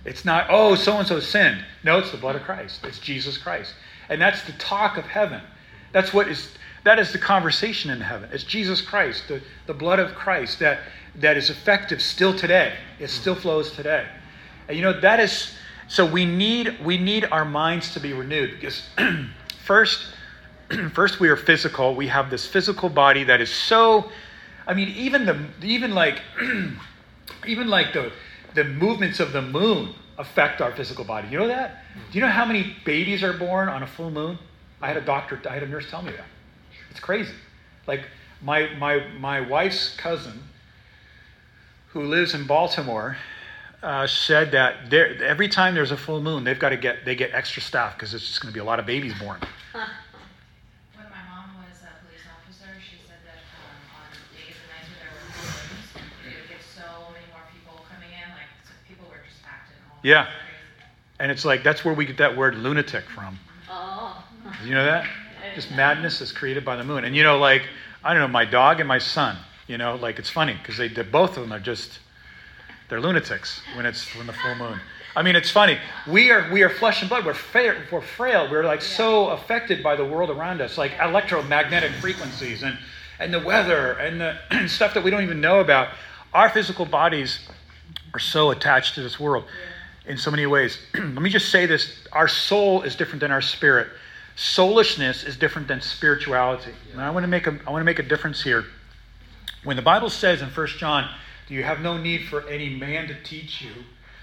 [0.05, 1.65] It's not, oh, so and so sinned.
[1.83, 2.81] No, it's the blood of Christ.
[2.83, 3.73] It's Jesus Christ.
[4.07, 5.41] And that's the talk of heaven.
[5.91, 6.51] That's what is
[6.83, 8.29] that is the conversation in heaven.
[8.31, 10.81] It's Jesus Christ, the, the blood of Christ that,
[11.15, 12.75] that is effective still today.
[12.99, 14.05] It still flows today.
[14.69, 15.53] You know, that is
[15.87, 18.83] so we need we need our minds to be renewed because
[19.63, 20.05] first
[20.93, 21.95] first we are physical.
[21.95, 24.09] We have this physical body that is so
[24.67, 26.21] I mean, even the even like
[27.47, 28.11] even like the
[28.55, 31.27] the movements of the moon affect our physical body.
[31.27, 31.83] You know that?
[32.11, 34.39] Do you know how many babies are born on a full moon?
[34.81, 36.25] I had a doctor, I had a nurse tell me that.
[36.89, 37.33] It's crazy.
[37.87, 38.05] Like
[38.41, 40.41] my my my wife's cousin,
[41.89, 43.17] who lives in Baltimore,
[43.83, 47.33] uh, said that every time there's a full moon, they've got to get they get
[47.33, 49.39] extra staff because it's just going to be a lot of babies born.
[50.95, 54.87] When my mom was a police officer, she said that um, on days and nights
[54.95, 55.91] where there were full moons,
[56.23, 59.69] it would get so many more people coming in, like so people were just packed
[59.69, 59.77] in.
[59.91, 60.31] All yeah.
[61.19, 63.39] And it's like, that's where we get that word lunatic from.
[63.69, 64.23] Oh.
[64.63, 65.07] You know that?
[65.53, 67.05] Just madness is created by the moon.
[67.05, 67.63] And you know, like,
[68.03, 70.87] I don't know, my dog and my son, you know, like it's funny because they,
[70.89, 71.99] both of them are just,
[72.89, 74.79] they're lunatics when it's when the full moon.
[75.15, 75.79] I mean, it's funny.
[76.07, 77.25] We are we are flesh and blood.
[77.25, 77.75] We're frail.
[77.91, 78.49] We're frail.
[78.49, 82.77] We're like so affected by the world around us, like electromagnetic frequencies and
[83.19, 85.89] and the weather and the and stuff that we don't even know about.
[86.33, 87.39] Our physical bodies
[88.13, 89.45] are so attached to this world.
[90.05, 90.77] In so many ways.
[90.93, 93.87] Let me just say this our soul is different than our spirit.
[94.35, 96.73] Soulishness is different than spirituality.
[96.91, 98.65] And I want to make a, I want to make a difference here.
[99.63, 101.09] When the Bible says in First John,
[101.53, 103.71] you have no need for any man to teach you?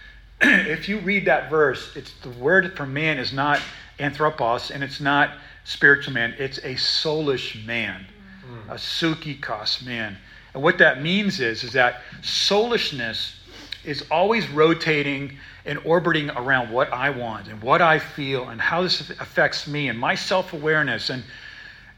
[0.41, 3.61] if you read that verse, it's the word for man is not
[3.99, 5.31] anthropos and it's not
[5.65, 8.05] spiritual man, it's a soulish man,
[8.45, 8.69] mm.
[8.69, 10.17] a psychikos man.
[10.55, 13.37] And what that means is, is that soulishness
[13.85, 18.83] is always rotating and orbiting around what I want and what I feel and how
[18.83, 21.11] this affects me and my self awareness.
[21.11, 21.23] And,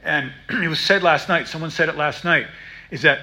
[0.03, 2.47] and it was said last night, someone said it last night,
[2.91, 3.21] is that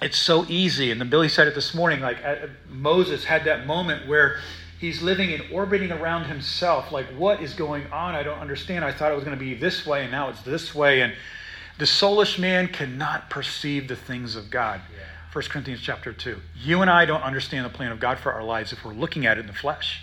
[0.00, 0.90] it's so easy.
[0.90, 4.38] And then Billy said it this morning like uh, Moses had that moment where
[4.78, 6.90] he's living and orbiting around himself.
[6.90, 8.14] Like, what is going on?
[8.14, 8.84] I don't understand.
[8.84, 11.02] I thought it was going to be this way, and now it's this way.
[11.02, 11.12] And
[11.78, 14.80] the soulish man cannot perceive the things of God.
[14.92, 15.04] Yeah.
[15.32, 16.40] 1 Corinthians chapter 2.
[16.64, 19.26] You and I don't understand the plan of God for our lives if we're looking
[19.26, 20.02] at it in the flesh.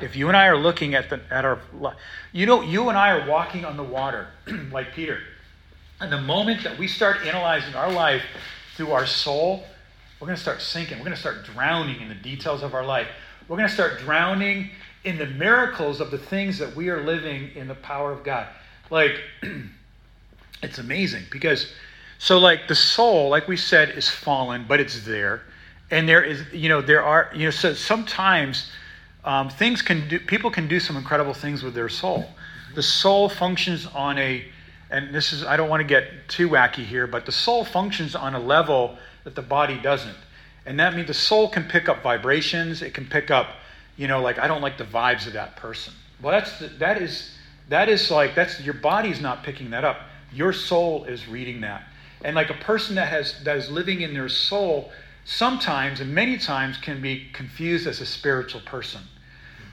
[0.00, 1.58] If you and I are looking at, the, at our
[2.32, 4.28] you know, you and I are walking on the water
[4.72, 5.20] like Peter.
[6.00, 8.22] And the moment that we start analyzing our life
[8.78, 9.64] through our soul,
[10.20, 10.98] we're going to start sinking.
[10.98, 13.08] We're going to start drowning in the details of our life.
[13.48, 14.70] We're going to start drowning
[15.02, 18.46] in the miracles of the things that we are living in the power of God.
[18.88, 19.20] Like,
[20.62, 21.72] it's amazing because
[22.18, 25.42] so, like the soul, like we said, is fallen, but it's there.
[25.90, 28.70] And there is, you know, there are, you know, so sometimes
[29.24, 32.30] um, things can do, people can do some incredible things with their soul.
[32.76, 34.44] The soul functions on a,
[34.90, 38.14] and this is, I don't want to get too wacky here, but the soul functions
[38.14, 40.16] on a level that the body doesn't.
[40.64, 42.82] And that means the soul can pick up vibrations.
[42.82, 43.48] It can pick up,
[43.96, 45.92] you know, like, I don't like the vibes of that person.
[46.22, 47.36] Well, that's, that is,
[47.68, 50.00] that is like, that's, your body's not picking that up.
[50.32, 51.84] Your soul is reading that.
[52.22, 54.90] And like a person that has that is living in their soul
[55.24, 59.02] sometimes and many times can be confused as a spiritual person.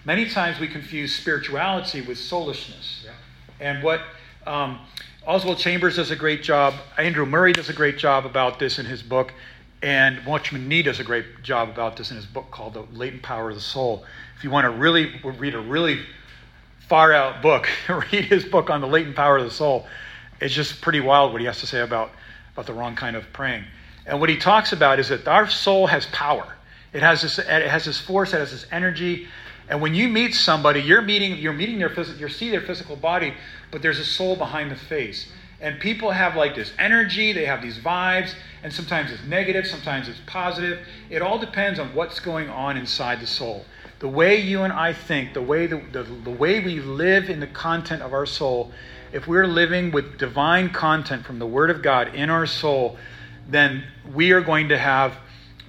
[0.04, 3.06] Many times we confuse spirituality with soulishness.
[3.06, 3.12] Yeah.
[3.60, 4.02] And what
[4.46, 4.80] um,
[5.26, 8.86] Oswald Chambers does a great job, Andrew Murray does a great job about this in
[8.86, 9.34] his book,
[9.82, 13.24] and Watchman Nee does a great job about this in his book called The Latent
[13.24, 14.06] Power of the Soul.
[14.38, 16.02] If you want to really read a really
[16.88, 19.88] far out book, read his book on the latent power of the soul.
[20.40, 22.12] It's just pretty wild what he has to say about
[22.56, 23.66] about the wrong kind of praying.
[24.06, 26.56] And what he talks about is that our soul has power.
[26.94, 29.28] It has this, it has this force, it has this energy.
[29.70, 32.96] And when you meet somebody, you're meeting, you're meeting their physical, you see their physical
[32.96, 33.34] body,
[33.72, 35.32] but there's a soul behind the face.
[35.60, 40.08] And people have like this energy, they have these vibes, and sometimes it's negative, sometimes
[40.08, 40.86] it's positive.
[41.10, 43.66] It all depends on what's going on inside the soul.
[44.00, 47.40] The way you and I think, the way the, the, the way we live in
[47.40, 48.72] the content of our soul
[49.16, 52.98] if we're living with divine content from the Word of God in our soul,
[53.48, 55.16] then we are going to have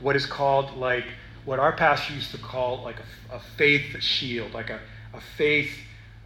[0.01, 1.05] what is called like
[1.47, 2.97] what our pastor used to call like
[3.31, 4.81] a, a faith shield, like a,
[5.15, 5.71] a faith,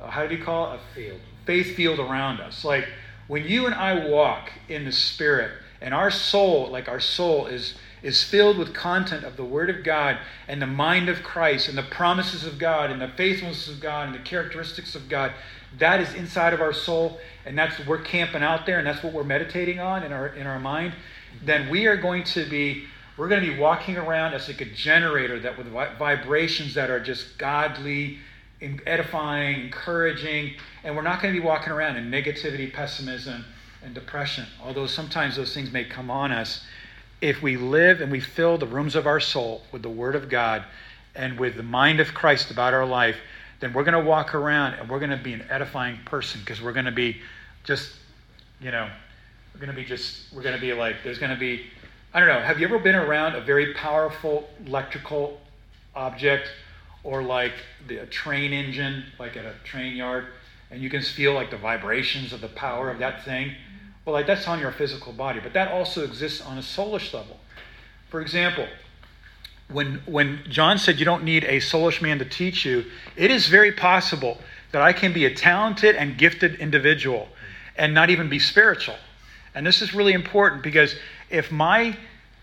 [0.00, 0.76] uh, how do he call it?
[0.76, 1.20] A field.
[1.46, 2.64] Faith field around us.
[2.64, 2.88] Like
[3.28, 7.74] when you and I walk in the Spirit and our soul, like our soul is
[8.02, 10.16] is filled with content of the Word of God
[10.48, 14.08] and the mind of Christ and the promises of God and the faithfulness of God
[14.08, 15.32] and the characteristics of God,
[15.78, 19.12] that is inside of our soul, and that's we're camping out there, and that's what
[19.12, 20.94] we're meditating on in our in our mind.
[21.42, 22.84] then we are going to be
[23.20, 25.66] we're going to be walking around as like a generator that with
[25.98, 28.18] vibrations that are just godly,
[28.86, 30.54] edifying, encouraging,
[30.84, 33.44] and we're not going to be walking around in negativity, pessimism,
[33.84, 34.46] and depression.
[34.64, 36.64] Although sometimes those things may come on us,
[37.20, 40.30] if we live and we fill the rooms of our soul with the Word of
[40.30, 40.64] God
[41.14, 43.16] and with the mind of Christ about our life,
[43.60, 46.62] then we're going to walk around and we're going to be an edifying person because
[46.62, 47.20] we're going to be
[47.64, 47.92] just,
[48.62, 48.88] you know,
[49.52, 51.66] we're going to be just, we're going to be like, there's going to be,
[52.12, 55.40] I don't know, have you ever been around a very powerful electrical
[55.94, 56.50] object
[57.04, 57.52] or like
[57.86, 60.26] the, a train engine, like at a train yard,
[60.72, 63.52] and you can feel like the vibrations of the power of that thing?
[64.04, 67.38] Well, like that's on your physical body, but that also exists on a soulish level.
[68.08, 68.66] For example,
[69.68, 73.46] when, when John said you don't need a soulish man to teach you, it is
[73.46, 74.38] very possible
[74.72, 77.28] that I can be a talented and gifted individual
[77.76, 78.96] and not even be spiritual.
[79.54, 80.96] And this is really important because
[81.30, 81.96] if my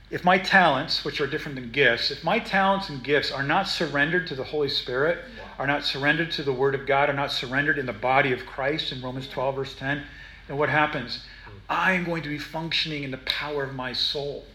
[0.10, 3.68] if my talents, which are different than gifts, if my talents and gifts are not
[3.68, 5.20] surrendered to the Holy Spirit,
[5.60, 8.46] are not surrendered to the Word of God, are not surrendered in the body of
[8.46, 10.04] Christ in Romans 12, verse 10,
[10.48, 11.26] then what happens?
[11.44, 11.52] Hmm.
[11.70, 14.46] I am going to be functioning in the power of my soul.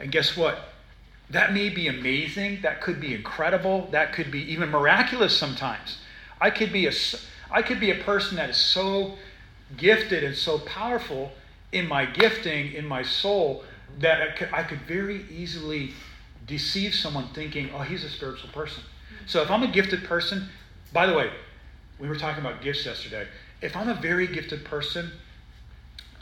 [0.00, 0.72] And guess what?
[1.28, 2.62] That may be amazing.
[2.62, 3.88] That could be incredible.
[3.90, 5.98] That could be even miraculous sometimes.
[6.40, 6.92] I could be a,
[7.50, 9.18] I could be a person that is so
[9.76, 11.32] gifted and so powerful
[11.70, 13.64] in my gifting, in my soul,
[14.00, 15.92] that I could, I could very easily
[16.46, 18.82] deceive someone thinking, oh, he's a spiritual person.
[19.26, 20.48] So if I'm a gifted person,
[20.92, 21.30] by the way,
[21.98, 23.26] we were talking about gifts yesterday.
[23.60, 25.12] If I'm a very gifted person,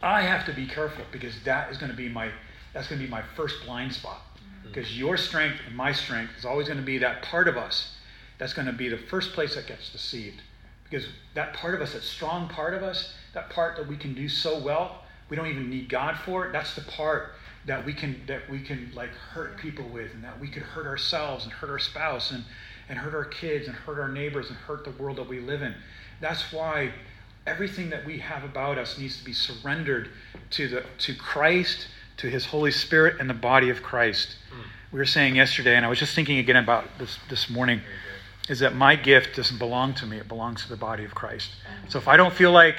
[0.02, 2.30] I have to be careful because that is going to be my
[2.72, 4.20] that's going to be my first blind spot.
[4.62, 5.00] Because mm-hmm.
[5.00, 7.96] your strength and my strength is always going to be that part of us
[8.38, 10.40] that's going to be the first place that gets deceived.
[10.84, 14.14] Because that part of us, that strong part of us, that part that we can
[14.14, 16.52] do so well, we don't even need God for it.
[16.52, 17.34] That's the part
[17.66, 20.86] that we can that we can like hurt people with and that we could hurt
[20.86, 22.44] ourselves and hurt our spouse and,
[22.88, 25.62] and hurt our kids and hurt our neighbors and hurt the world that we live
[25.62, 25.74] in.
[26.20, 26.92] That's why
[27.46, 30.10] everything that we have about us needs to be surrendered
[30.50, 34.36] to the to Christ, to his Holy Spirit and the body of Christ.
[34.50, 34.64] Mm.
[34.92, 37.82] We were saying yesterday, and I was just thinking again about this this morning,
[38.48, 41.50] is that my gift doesn't belong to me, it belongs to the body of Christ.
[41.88, 42.76] So if I don't feel like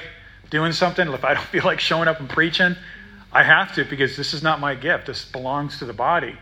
[0.50, 2.76] doing something, if I don't feel like showing up and preaching,
[3.32, 5.06] I have to because this is not my gift.
[5.06, 6.36] This belongs to the body.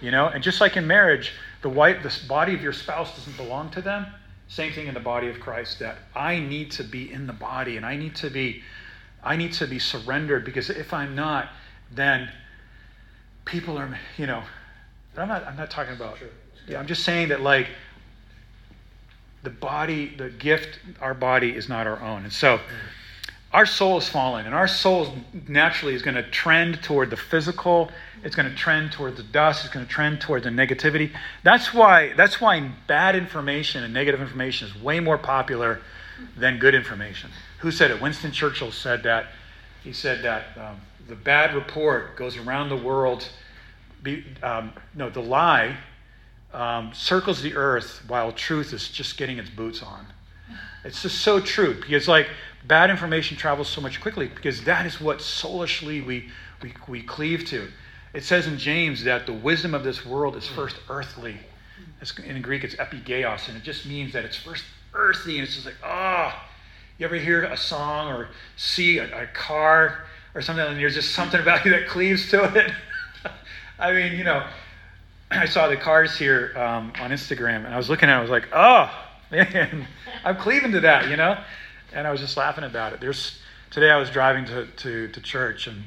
[0.00, 3.36] You know, and just like in marriage, the wife, the body of your spouse doesn't
[3.36, 4.06] belong to them.
[4.46, 7.76] Same thing in the body of Christ that I need to be in the body
[7.76, 8.62] and I need to be
[9.22, 11.48] I need to be surrendered because if I'm not,
[11.90, 12.30] then
[13.44, 14.42] people are, you know,
[15.16, 16.28] I'm not I'm not talking about sure.
[16.68, 17.66] yeah, I'm just saying that like
[19.42, 22.24] the body, the gift, our body is not our own.
[22.24, 22.62] And so mm.
[23.58, 25.12] Our soul is fallen, and our soul
[25.48, 27.90] naturally is going to trend toward the physical.
[28.22, 29.64] It's going to trend toward the dust.
[29.64, 31.10] It's going to trend toward the negativity.
[31.42, 32.12] That's why.
[32.12, 35.80] That's why bad information and negative information is way more popular
[36.36, 37.30] than good information.
[37.58, 38.00] Who said it?
[38.00, 39.26] Winston Churchill said that.
[39.82, 40.76] He said that um,
[41.08, 43.28] the bad report goes around the world.
[44.04, 45.76] Be, um, no, the lie
[46.54, 50.06] um, circles the earth while truth is just getting its boots on.
[50.84, 52.28] It's just so true because, like,
[52.66, 56.28] bad information travels so much quickly because that is what soulishly we,
[56.62, 57.68] we, we cleave to.
[58.12, 61.36] It says in James that the wisdom of this world is first earthly.
[62.24, 65.66] In Greek, it's epigeios, and it just means that it's first earthy, and it's just
[65.66, 66.34] like, ah.
[66.34, 66.44] Oh.
[66.98, 71.14] You ever hear a song or see a, a car or something, and there's just
[71.14, 72.72] something about you that cleaves to it?
[73.78, 74.44] I mean, you know,
[75.30, 78.20] I saw the cars here um, on Instagram, and I was looking at it, I
[78.20, 78.90] was like, oh,
[79.30, 79.86] man,
[80.24, 81.38] I'm cleaving to that, you know?
[81.92, 83.00] And I was just laughing about it.
[83.00, 83.38] There's
[83.70, 85.84] today I was driving to, to, to church and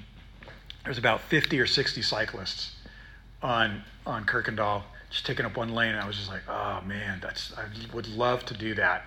[0.84, 2.76] there's about 50 or 60 cyclists
[3.42, 7.20] on on Kirkendall just taking up one lane and I was just like, oh man,
[7.22, 9.04] that's I would love to do that.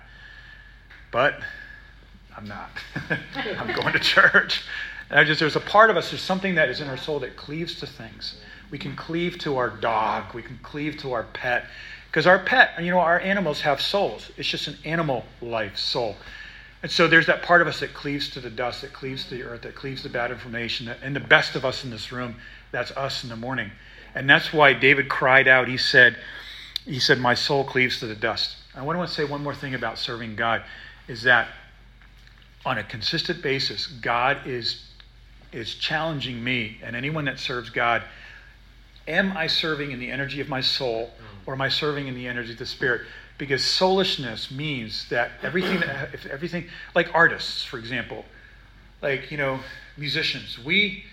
[1.11, 1.39] But
[2.37, 2.69] I'm not.
[3.57, 4.63] I'm going to church.
[5.09, 7.19] And I just there's a part of us, there's something that is in our soul
[7.19, 8.37] that cleaves to things.
[8.71, 11.65] We can cleave to our dog, we can cleave to our pet.
[12.07, 14.31] Because our pet, you know, our animals have souls.
[14.37, 16.15] It's just an animal life soul.
[16.85, 19.31] And so there's that part of us that cleaves to the dust, that cleaves to
[19.31, 20.85] the earth, that cleaves to bad information.
[20.85, 22.35] That, and the best of us in this room,
[22.71, 23.71] that's us in the morning.
[24.13, 25.67] And that's why David cried out.
[25.67, 26.15] He said,
[26.85, 28.57] he said, My soul cleaves to the dust.
[28.75, 30.61] I want to say one more thing about serving God
[31.07, 31.47] is that
[32.67, 34.83] on a consistent basis, God is,
[35.51, 38.03] is challenging me and anyone that serves God.
[39.07, 41.09] Am I serving in the energy of my soul
[41.47, 43.07] or am I serving in the energy of the Spirit?
[43.37, 45.81] Because soulishness means that everything,
[46.13, 48.25] if everything, like artists, for example,
[49.01, 49.59] like, you know,
[49.97, 51.03] musicians, we,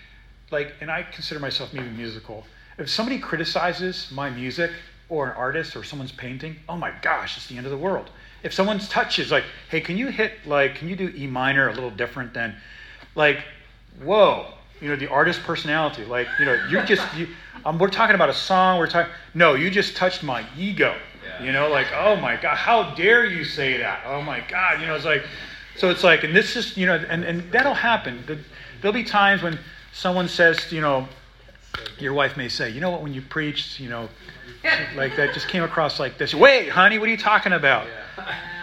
[0.51, 2.45] like, and I consider myself maybe musical.
[2.77, 4.71] If somebody criticizes my music
[5.09, 8.09] or an artist or someone's painting, oh my gosh, it's the end of the world.
[8.41, 11.69] If someone's touch is like, hey, can you hit like, can you do E minor
[11.69, 12.55] a little different than,
[13.15, 13.43] like,
[14.01, 16.03] whoa, you know, the artist personality.
[16.03, 17.29] Like, you know, you're just, you,
[17.63, 18.79] um, we're talking about a song.
[18.79, 20.95] We're talking, no, you just touched my ego.
[21.41, 24.03] You know, like, oh my God, how dare you say that?
[24.05, 25.25] Oh my God, you know, it's like,
[25.75, 28.23] so it's like, and this is, you know, and, and that'll happen.
[28.81, 29.57] There'll be times when
[29.91, 31.07] someone says, you know,
[31.99, 34.09] your wife may say, you know what, when you preached, you know,
[34.95, 36.33] like that just came across like this.
[36.33, 37.87] Wait, honey, what are you talking about?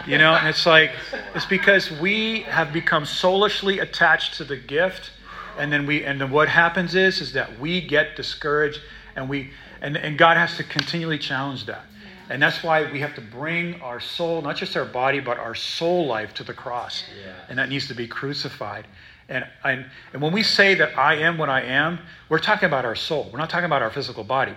[0.07, 0.91] You know, and it's like,
[1.35, 5.11] it's because we have become soulishly attached to the gift.
[5.57, 8.79] And then we, and then what happens is, is that we get discouraged
[9.15, 9.51] and we,
[9.81, 11.83] and, and God has to continually challenge that.
[12.31, 15.53] And that's why we have to bring our soul, not just our body, but our
[15.53, 17.03] soul life to the cross.
[17.21, 17.33] Yeah.
[17.49, 18.87] And that needs to be crucified.
[19.27, 22.85] And, and, and when we say that I am what I am, we're talking about
[22.85, 23.29] our soul.
[23.33, 24.55] We're not talking about our physical body.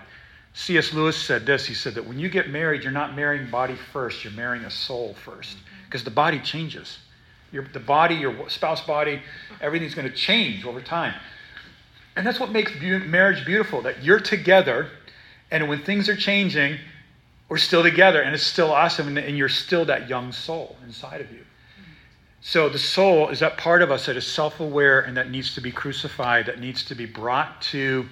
[0.52, 0.92] C.S.
[0.92, 1.66] Lewis said this.
[1.66, 4.70] He said that when you get married, you're not marrying body first, you're marrying a
[4.70, 5.56] soul first.
[5.56, 5.84] Mm-hmm.
[5.86, 6.98] Because the body changes.
[7.50, 9.20] Your, the body, your spouse body,
[9.60, 11.14] everything's going to change over time.
[12.14, 14.90] And that's what makes marriage beautiful that you're together,
[15.50, 16.78] and when things are changing,
[17.54, 21.30] we're still together, and it's still awesome, and you're still that young soul inside of
[21.30, 21.44] you.
[22.40, 25.54] So the soul is that part of us that is self aware and that needs
[25.54, 28.06] to be crucified, that needs to be brought to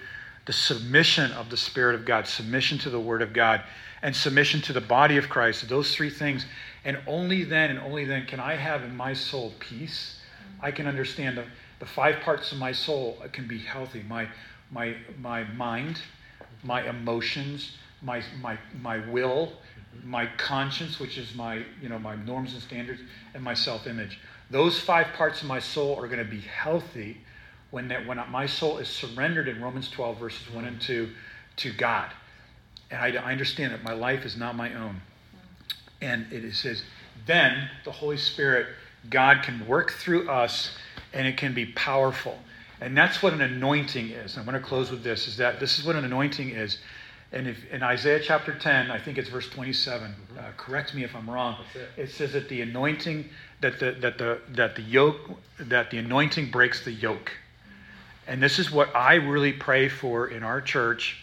[0.47, 3.64] the submission of the Spirit of God, submission to the Word of God,
[4.03, 5.68] and submission to the body of Christ.
[5.68, 6.47] Those three things.
[6.84, 10.20] And only then and only then can I have in my soul peace.
[10.61, 11.47] I can understand the,
[11.80, 14.28] the five parts of my soul can be healthy my,
[14.70, 16.01] my, my mind,
[16.62, 17.72] my emotions,
[18.03, 19.53] my, my, my will,
[20.05, 23.01] my conscience, which is my, you know, my norms and standards,
[23.35, 24.19] and my self image.
[24.51, 27.19] Those five parts of my soul are going to be healthy
[27.71, 31.09] when, that, when my soul is surrendered in Romans 12, verses 1 and 2,
[31.57, 32.11] to God.
[32.91, 35.01] And I, I understand that my life is not my own.
[36.03, 36.83] And it says,
[37.27, 38.67] then the Holy Spirit,
[39.09, 40.77] God can work through us
[41.13, 42.39] and it can be powerful.
[42.81, 44.37] And that's what an anointing is.
[44.37, 46.79] I'm going to close with this is that this is what an anointing is.
[47.33, 50.39] And if, in Isaiah chapter 10, I think it's verse 27, mm-hmm.
[50.39, 51.57] uh, correct me if I'm wrong.
[51.74, 52.03] It.
[52.03, 52.11] it.
[52.11, 53.28] says that the anointing,
[53.61, 55.18] that the, that, the, that the yoke,
[55.59, 57.33] that the anointing breaks the yoke.
[58.26, 61.22] And this is what I really pray for in our church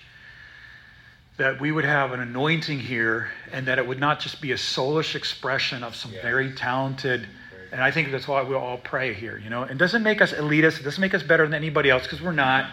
[1.39, 4.55] that we would have an anointing here and that it would not just be a
[4.55, 6.21] soulish expression of some yes.
[6.21, 7.25] very talented
[7.71, 10.33] and i think that's why we all pray here you know it doesn't make us
[10.33, 12.69] elitist it doesn't make us better than anybody else because we're not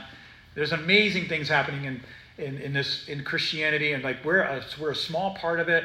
[0.57, 2.01] there's amazing things happening in
[2.39, 5.85] in, in this in Christianity, and like we're a, we're a small part of it.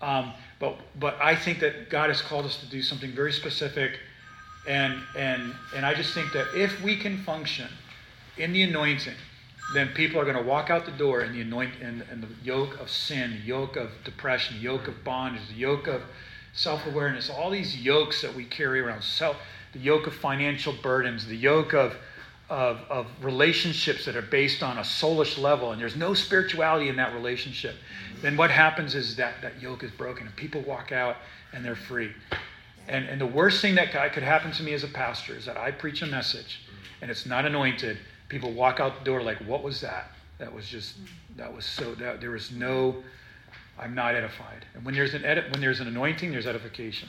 [0.00, 3.98] Um, but but I think that God has called us to do something very specific,
[4.66, 7.68] and and and I just think that if we can function
[8.36, 9.14] in the anointing,
[9.74, 12.28] then people are going to walk out the door in the anoint and, and the
[12.42, 16.02] yoke of sin, the yoke of depression, the yoke of bondage, the yoke of
[16.52, 19.36] self-awareness, all these yokes that we carry around, self,
[19.72, 21.94] the yoke of financial burdens, the yoke of
[22.50, 26.96] of, of relationships that are based on a soulish level and there's no spirituality in
[26.96, 27.76] that relationship,
[28.22, 31.16] then what happens is that that yoke is broken and people walk out
[31.52, 32.10] and they're free.
[32.88, 35.56] And, and the worst thing that could happen to me as a pastor is that
[35.56, 36.62] I preach a message
[37.00, 37.98] and it's not anointed.
[38.28, 40.10] People walk out the door like, what was that?
[40.38, 40.96] That was just,
[41.36, 42.96] that was so, that, there was no,
[43.78, 44.66] I'm not edified.
[44.74, 47.08] And when there's an edit, when there's an anointing, there's edification.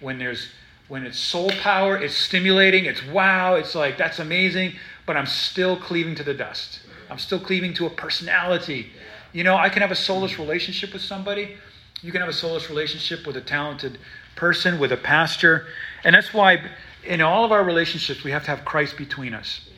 [0.00, 0.48] When there's
[0.88, 4.74] when it's soul power, it's stimulating, it's wow, it's like, that's amazing,
[5.06, 6.80] but I'm still cleaving to the dust.
[7.10, 8.90] I'm still cleaving to a personality.
[9.32, 11.56] You know, I can have a soulless relationship with somebody.
[12.02, 13.98] You can have a soulless relationship with a talented
[14.36, 15.66] person, with a pastor.
[16.04, 16.62] And that's why
[17.04, 19.68] in all of our relationships, we have to have Christ between us.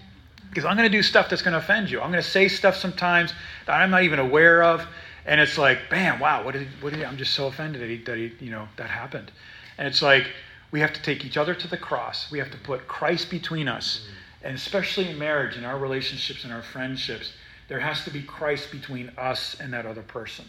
[0.49, 2.01] Because I'm going to do stuff that's going to offend you.
[2.01, 3.33] I'm going to say stuff sometimes
[3.67, 4.87] that I'm not even aware of.
[5.27, 7.99] And it's like, bam, wow, what did, what did I'm just so offended that he,
[8.05, 9.31] that he, you know, that happened.
[9.79, 10.27] And it's like,
[10.71, 12.31] we have to take each other to the cross.
[12.31, 14.07] We have to put Christ between us.
[14.43, 17.33] And especially in marriage, in our relationships, and our friendships,
[17.69, 20.45] there has to be Christ between us and that other person.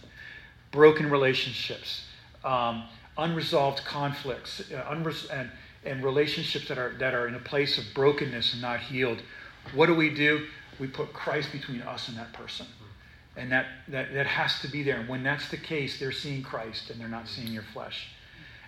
[0.72, 2.06] Broken relationships,
[2.44, 2.84] um,
[3.18, 5.52] unresolved conflicts, uh, unres- and,
[5.84, 9.22] and relationships that are, that are in a place of brokenness and not healed.
[9.74, 10.48] What do we do?
[10.80, 12.68] We put Christ between us and that person.
[13.36, 15.00] And that, that, that has to be there.
[15.00, 18.08] And when that's the case, they're seeing Christ and they're not seeing your flesh.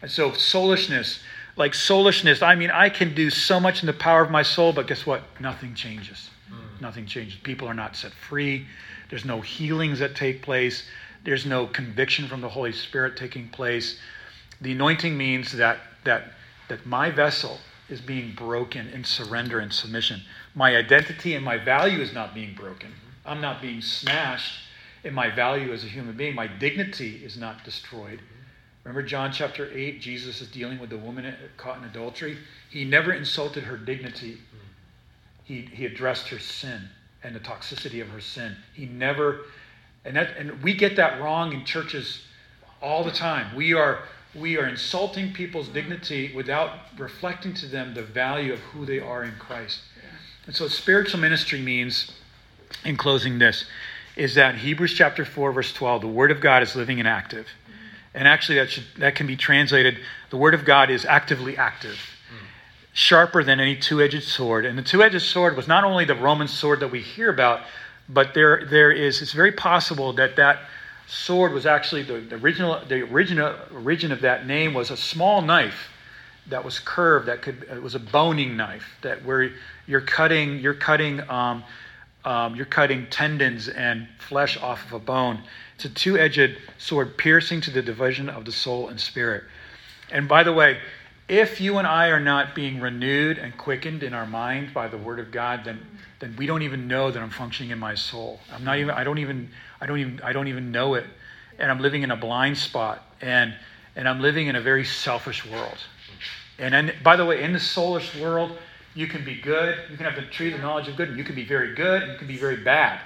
[0.01, 1.21] And so, soulishness,
[1.55, 4.73] like soulishness, I mean, I can do so much in the power of my soul,
[4.73, 5.23] but guess what?
[5.39, 6.29] Nothing changes.
[6.51, 6.81] Mm.
[6.81, 7.35] Nothing changes.
[7.43, 8.65] People are not set free.
[9.09, 10.87] There's no healings that take place.
[11.23, 13.99] There's no conviction from the Holy Spirit taking place.
[14.61, 16.33] The anointing means that that
[16.69, 20.21] that my vessel, is being broken in surrender and submission.
[20.55, 22.91] My identity and my value is not being broken.
[23.25, 24.59] I'm not being smashed
[25.03, 26.35] in my value as a human being.
[26.35, 28.21] My dignity is not destroyed.
[28.83, 30.01] Remember John chapter 8?
[30.01, 32.37] Jesus is dealing with the woman caught in adultery.
[32.69, 34.39] He never insulted her dignity,
[35.45, 36.89] he, he addressed her sin
[37.23, 38.55] and the toxicity of her sin.
[38.73, 39.41] He never,
[40.05, 42.21] and, that, and we get that wrong in churches
[42.81, 43.55] all the time.
[43.55, 44.03] We are,
[44.35, 49.23] we are insulting people's dignity without reflecting to them the value of who they are
[49.23, 49.79] in Christ.
[50.45, 52.11] And so spiritual ministry means,
[52.83, 53.65] in closing this,
[54.17, 57.47] is that Hebrews chapter 4, verse 12, the Word of God is living and active.
[58.13, 59.97] And actually, that, should, that can be translated
[60.29, 61.97] the Word of God is actively active,
[62.93, 64.65] sharper than any two edged sword.
[64.65, 67.61] And the two edged sword was not only the Roman sword that we hear about,
[68.07, 70.59] but there, there is, it's very possible that that
[71.07, 75.41] sword was actually the, the original, the original origin of that name was a small
[75.41, 75.89] knife
[76.47, 79.51] that was curved, that could, it was a boning knife, that where
[79.87, 81.63] you're cutting, you're cutting, um,
[82.25, 85.41] um, you're cutting tendons and flesh off of a bone.
[85.75, 89.43] It's a two edged sword piercing to the division of the soul and spirit.
[90.11, 90.77] And by the way,
[91.27, 94.97] if you and I are not being renewed and quickened in our mind by the
[94.97, 95.79] Word of God, then,
[96.19, 98.39] then we don't even know that I'm functioning in my soul.
[98.53, 99.49] I'm not even, I don't even,
[99.79, 101.05] I don't even, I don't even know it.
[101.57, 103.03] And I'm living in a blind spot.
[103.21, 103.55] And,
[103.95, 105.77] and I'm living in a very selfish world.
[106.59, 108.57] And then, by the way, in the soulish world,
[108.93, 109.77] you can be good.
[109.89, 111.09] You can have the tree of the knowledge of good.
[111.09, 112.03] And you can be very good.
[112.03, 112.99] And you can be very bad.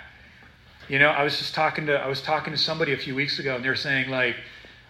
[0.90, 3.40] You know, I was just talking to I was talking to somebody a few weeks
[3.40, 4.36] ago, and they were saying like,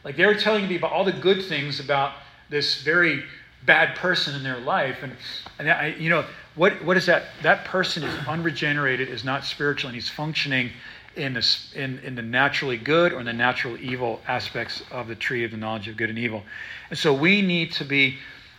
[0.03, 2.13] like they were telling me about all the good things about
[2.49, 3.23] this very
[3.65, 5.13] bad person in their life, and
[5.57, 6.25] and I, you know,
[6.55, 7.25] what what is that?
[7.41, 10.71] That person is unregenerated, is not spiritual, and he's functioning
[11.15, 15.15] in the in in the naturally good or in the natural evil aspects of the
[15.15, 16.43] tree of the knowledge of good and evil,
[16.89, 18.17] and so we need to be,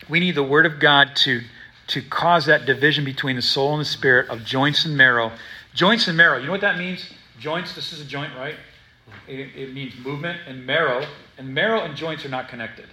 [0.08, 1.42] we need the Word of God to
[1.88, 5.32] to cause that division between the soul and the spirit of joints and marrow.
[5.74, 6.38] Joints and marrow.
[6.38, 7.08] You know what that means?
[7.38, 8.56] Joints, this is a joint, right?
[9.26, 11.06] It, it, means movement and marrow.
[11.38, 12.86] And marrow and joints are not connected,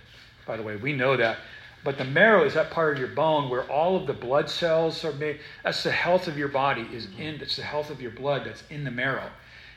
[0.45, 0.75] by the way.
[0.75, 1.37] We know that.
[1.83, 5.03] But the marrow is that part of your bone where all of the blood cells
[5.05, 5.39] are made.
[5.63, 7.35] That's the health of your body is in.
[7.35, 9.29] It's the health of your blood that's in the marrow.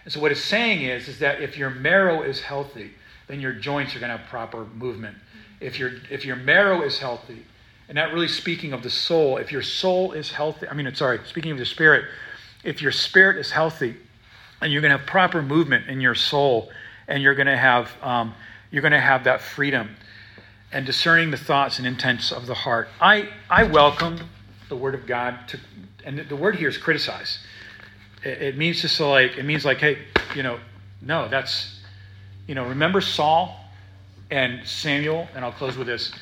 [0.04, 2.92] And so what it's saying is, is that if your marrow is healthy,
[3.26, 5.18] then your joints are going to have proper movement.
[5.60, 7.44] If your if your marrow is healthy,
[7.88, 11.20] and that really speaking of the soul, if your soul is healthy, I mean, sorry,
[11.26, 12.06] speaking of the spirit,
[12.64, 13.96] if your spirit is healthy,
[14.61, 16.70] and you're going to have proper movement in your soul,
[17.06, 18.34] and you're going to have um,
[18.70, 19.96] you're going to have that freedom
[20.72, 22.88] and discerning the thoughts and intents of the heart.
[23.00, 24.18] I I welcome
[24.68, 25.61] the word of God to,
[26.04, 27.38] and the word here is criticize.
[28.24, 29.98] It, it means just so like it means like hey,
[30.34, 30.59] you know,
[31.02, 31.78] no, that's
[32.46, 33.54] you know, remember Saul
[34.30, 36.12] and Samuel, and I'll close with this.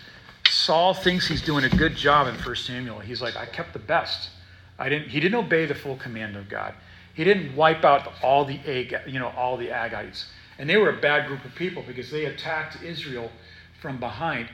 [0.49, 2.99] Saul thinks he's doing a good job in First Samuel.
[2.99, 4.31] He's like, I kept the best.
[4.79, 6.75] I didn't, he didn't obey the full command of God.
[7.17, 10.27] He didn't wipe out all the Ag, you know, all the Agites.
[10.59, 13.31] And they were a bad group of people because they attacked Israel
[13.81, 14.51] from behind.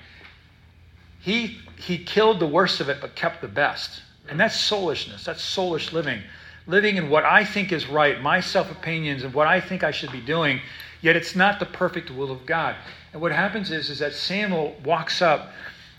[1.18, 4.02] He, he killed the worst of it but kept the best.
[4.28, 5.24] And that's soulishness.
[5.24, 6.22] That's soulish living.
[6.68, 9.90] Living in what I think is right, my self opinions, and what I think I
[9.90, 10.60] should be doing,
[11.00, 12.76] yet it's not the perfect will of God.
[13.12, 15.50] And what happens is, is that Samuel walks up,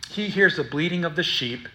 [0.09, 1.68] he hears the bleating of the sheep.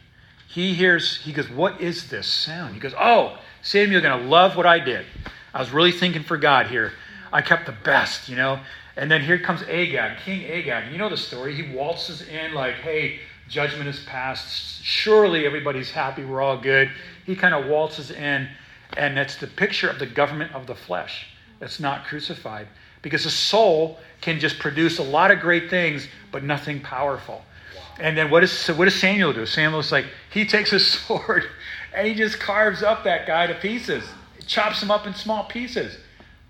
[0.49, 2.73] He hears, he goes, What is this sound?
[2.73, 5.05] He goes, Oh, Samuel, you're going to love what I did.
[5.53, 6.93] I was really thinking for God here.
[7.33, 8.61] I kept the best, you know.
[8.97, 10.93] And then here comes Agag, King Agag.
[10.93, 11.55] You know the story.
[11.55, 14.83] He waltzes in like, hey, judgment is passed.
[14.83, 16.25] Surely everybody's happy.
[16.25, 16.91] We're all good.
[17.25, 18.49] He kind of waltzes in,
[18.97, 21.27] and that's the picture of the government of the flesh
[21.59, 22.69] that's not crucified.
[23.03, 27.43] Because the soul can just produce a lot of great things, but nothing powerful.
[28.01, 29.47] And then what, is, what does Samuel do?
[29.47, 31.45] Samuel's like, he takes a sword
[31.99, 34.05] and he just carves up that guy to pieces,
[34.47, 35.99] chops him up in small pieces.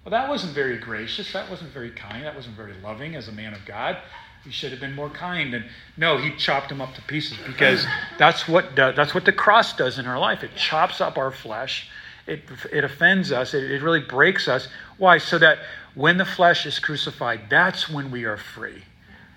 [0.05, 1.33] Well, that wasn't very gracious.
[1.33, 2.25] That wasn't very kind.
[2.25, 3.97] That wasn't very loving as a man of God.
[4.45, 5.55] He should have been more kind.
[5.55, 5.65] And
[5.97, 7.87] no, he chopped him up to pieces because
[8.19, 10.45] that's what that's what the cross does in our life.
[10.45, 11.89] It chops up our flesh.
[12.27, 13.55] It, it offends us.
[13.55, 14.69] It, it really breaks us.
[14.99, 15.17] Why?
[15.17, 15.61] So that
[15.95, 18.83] when the flesh is crucified, that's when we are free.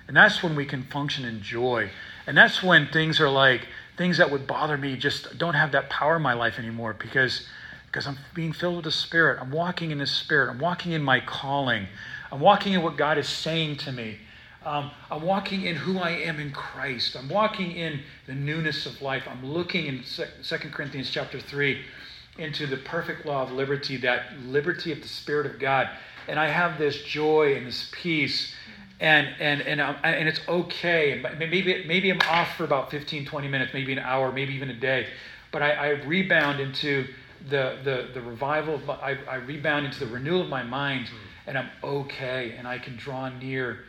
[0.10, 1.90] And that's when we can function in joy.
[2.28, 3.66] And that's when things are like,
[4.02, 7.48] things that would bother me just don't have that power in my life anymore because
[7.86, 9.38] because I'm being filled with the Spirit.
[9.40, 10.50] I'm walking in the Spirit.
[10.50, 11.86] I'm walking in my calling.
[12.32, 14.18] I'm walking in what God is saying to me.
[14.66, 17.16] Um, I'm walking in who I am in Christ.
[17.16, 19.24] I'm walking in the newness of life.
[19.30, 21.84] I'm looking in 2 Corinthians chapter 3
[22.38, 25.90] into the perfect law of liberty, that liberty of the Spirit of God.
[26.28, 28.56] And I have this joy and this peace
[29.02, 31.22] and and and um, and it's okay.
[31.38, 34.76] Maybe maybe I'm off for about 15, 20 minutes, maybe an hour, maybe even a
[34.76, 35.08] day,
[35.52, 37.08] but I, I rebound into
[37.50, 38.76] the the the revival.
[38.76, 41.10] Of my, I, I rebound into the renewal of my mind,
[41.48, 43.80] and I'm okay, and I can draw near,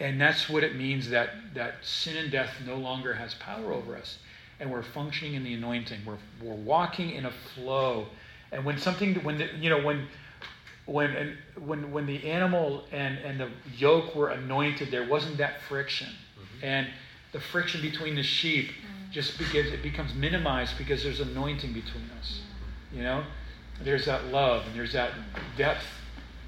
[0.00, 3.94] and that's what it means that that sin and death no longer has power over
[3.94, 4.18] us,
[4.60, 6.00] and we're functioning in the anointing.
[6.06, 8.06] We're we're walking in a flow,
[8.50, 10.08] and when something when the, you know when
[10.86, 16.08] when when when the animal and and the yoke were anointed, there wasn't that friction,
[16.08, 16.64] mm-hmm.
[16.64, 16.88] and
[17.32, 18.70] the friction between the sheep
[19.10, 22.42] just because it becomes minimized because there's anointing between us.
[22.92, 23.24] You know,
[23.82, 25.12] there's that love and there's that
[25.56, 25.84] depth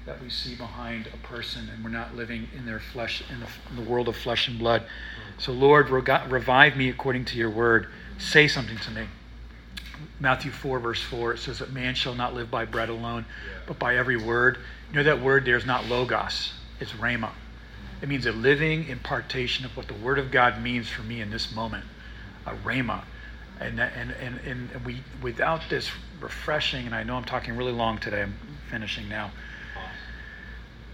[0.05, 3.47] that we see behind a person, and we're not living in their flesh in the,
[3.69, 4.81] in the world of flesh and blood.
[4.81, 5.39] Mm-hmm.
[5.39, 7.87] So, Lord, revive me according to your word.
[8.17, 9.07] Say something to me.
[10.19, 13.25] Matthew 4, verse 4, it says that man shall not live by bread alone,
[13.65, 14.57] but by every word.
[14.89, 17.31] You know that word there is not logos, it's rhema.
[18.01, 21.31] It means a living impartation of what the Word of God means for me in
[21.31, 21.83] this moment,
[22.45, 23.03] a rhema.
[23.59, 25.89] And, and, and, and we, without this
[26.21, 28.35] refreshing, and I know I'm talking really long today, I'm
[28.69, 29.31] finishing now.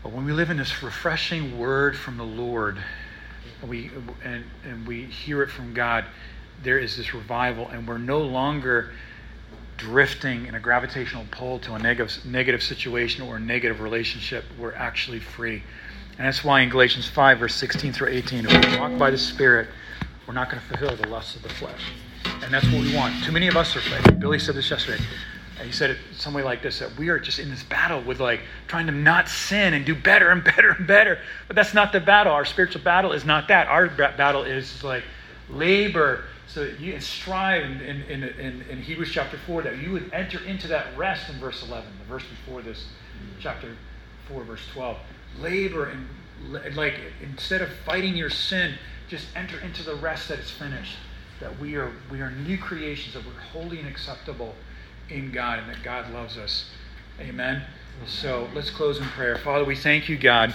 [0.02, 2.82] But when we live in this refreshing word from the Lord,
[3.68, 3.92] we,
[4.24, 6.06] and, and we hear it from God,
[6.62, 8.92] there is this revival, and we're no longer
[9.78, 14.46] drifting in a gravitational pull to a negative, negative situation or a negative relationship.
[14.60, 15.64] We're actually free.
[16.18, 19.18] And that's why in Galatians 5, verse 16 through 18, if we walk by the
[19.18, 19.68] Spirit,
[20.28, 21.82] we're not going to fulfill the lusts of the flesh.
[22.44, 23.24] And that's what we want.
[23.24, 25.04] Too many of us are, Billy said this yesterday.
[25.64, 28.20] He said it some way like this that we are just in this battle with
[28.20, 31.20] like trying to not sin and do better and better and better.
[31.48, 32.34] But that's not the battle.
[32.34, 33.68] Our spiritual battle is not that.
[33.68, 35.04] Our battle is like
[35.50, 40.40] labor so you strive in, in, in, in, Hebrews chapter 4 that you would enter
[40.46, 42.86] into that rest in verse 11, the verse before this,
[43.40, 43.76] chapter
[44.28, 44.98] 4, verse 12.
[45.40, 46.08] Labor and
[46.76, 48.76] like instead of fighting your sin,
[49.08, 50.98] just enter into the rest that is finished.
[51.40, 54.54] That we are we are new creations, that we're holy and acceptable
[55.10, 56.70] in God, and that God loves us.
[57.20, 57.64] Amen.
[58.06, 59.38] So let's close in prayer.
[59.38, 60.54] Father, we thank you, God.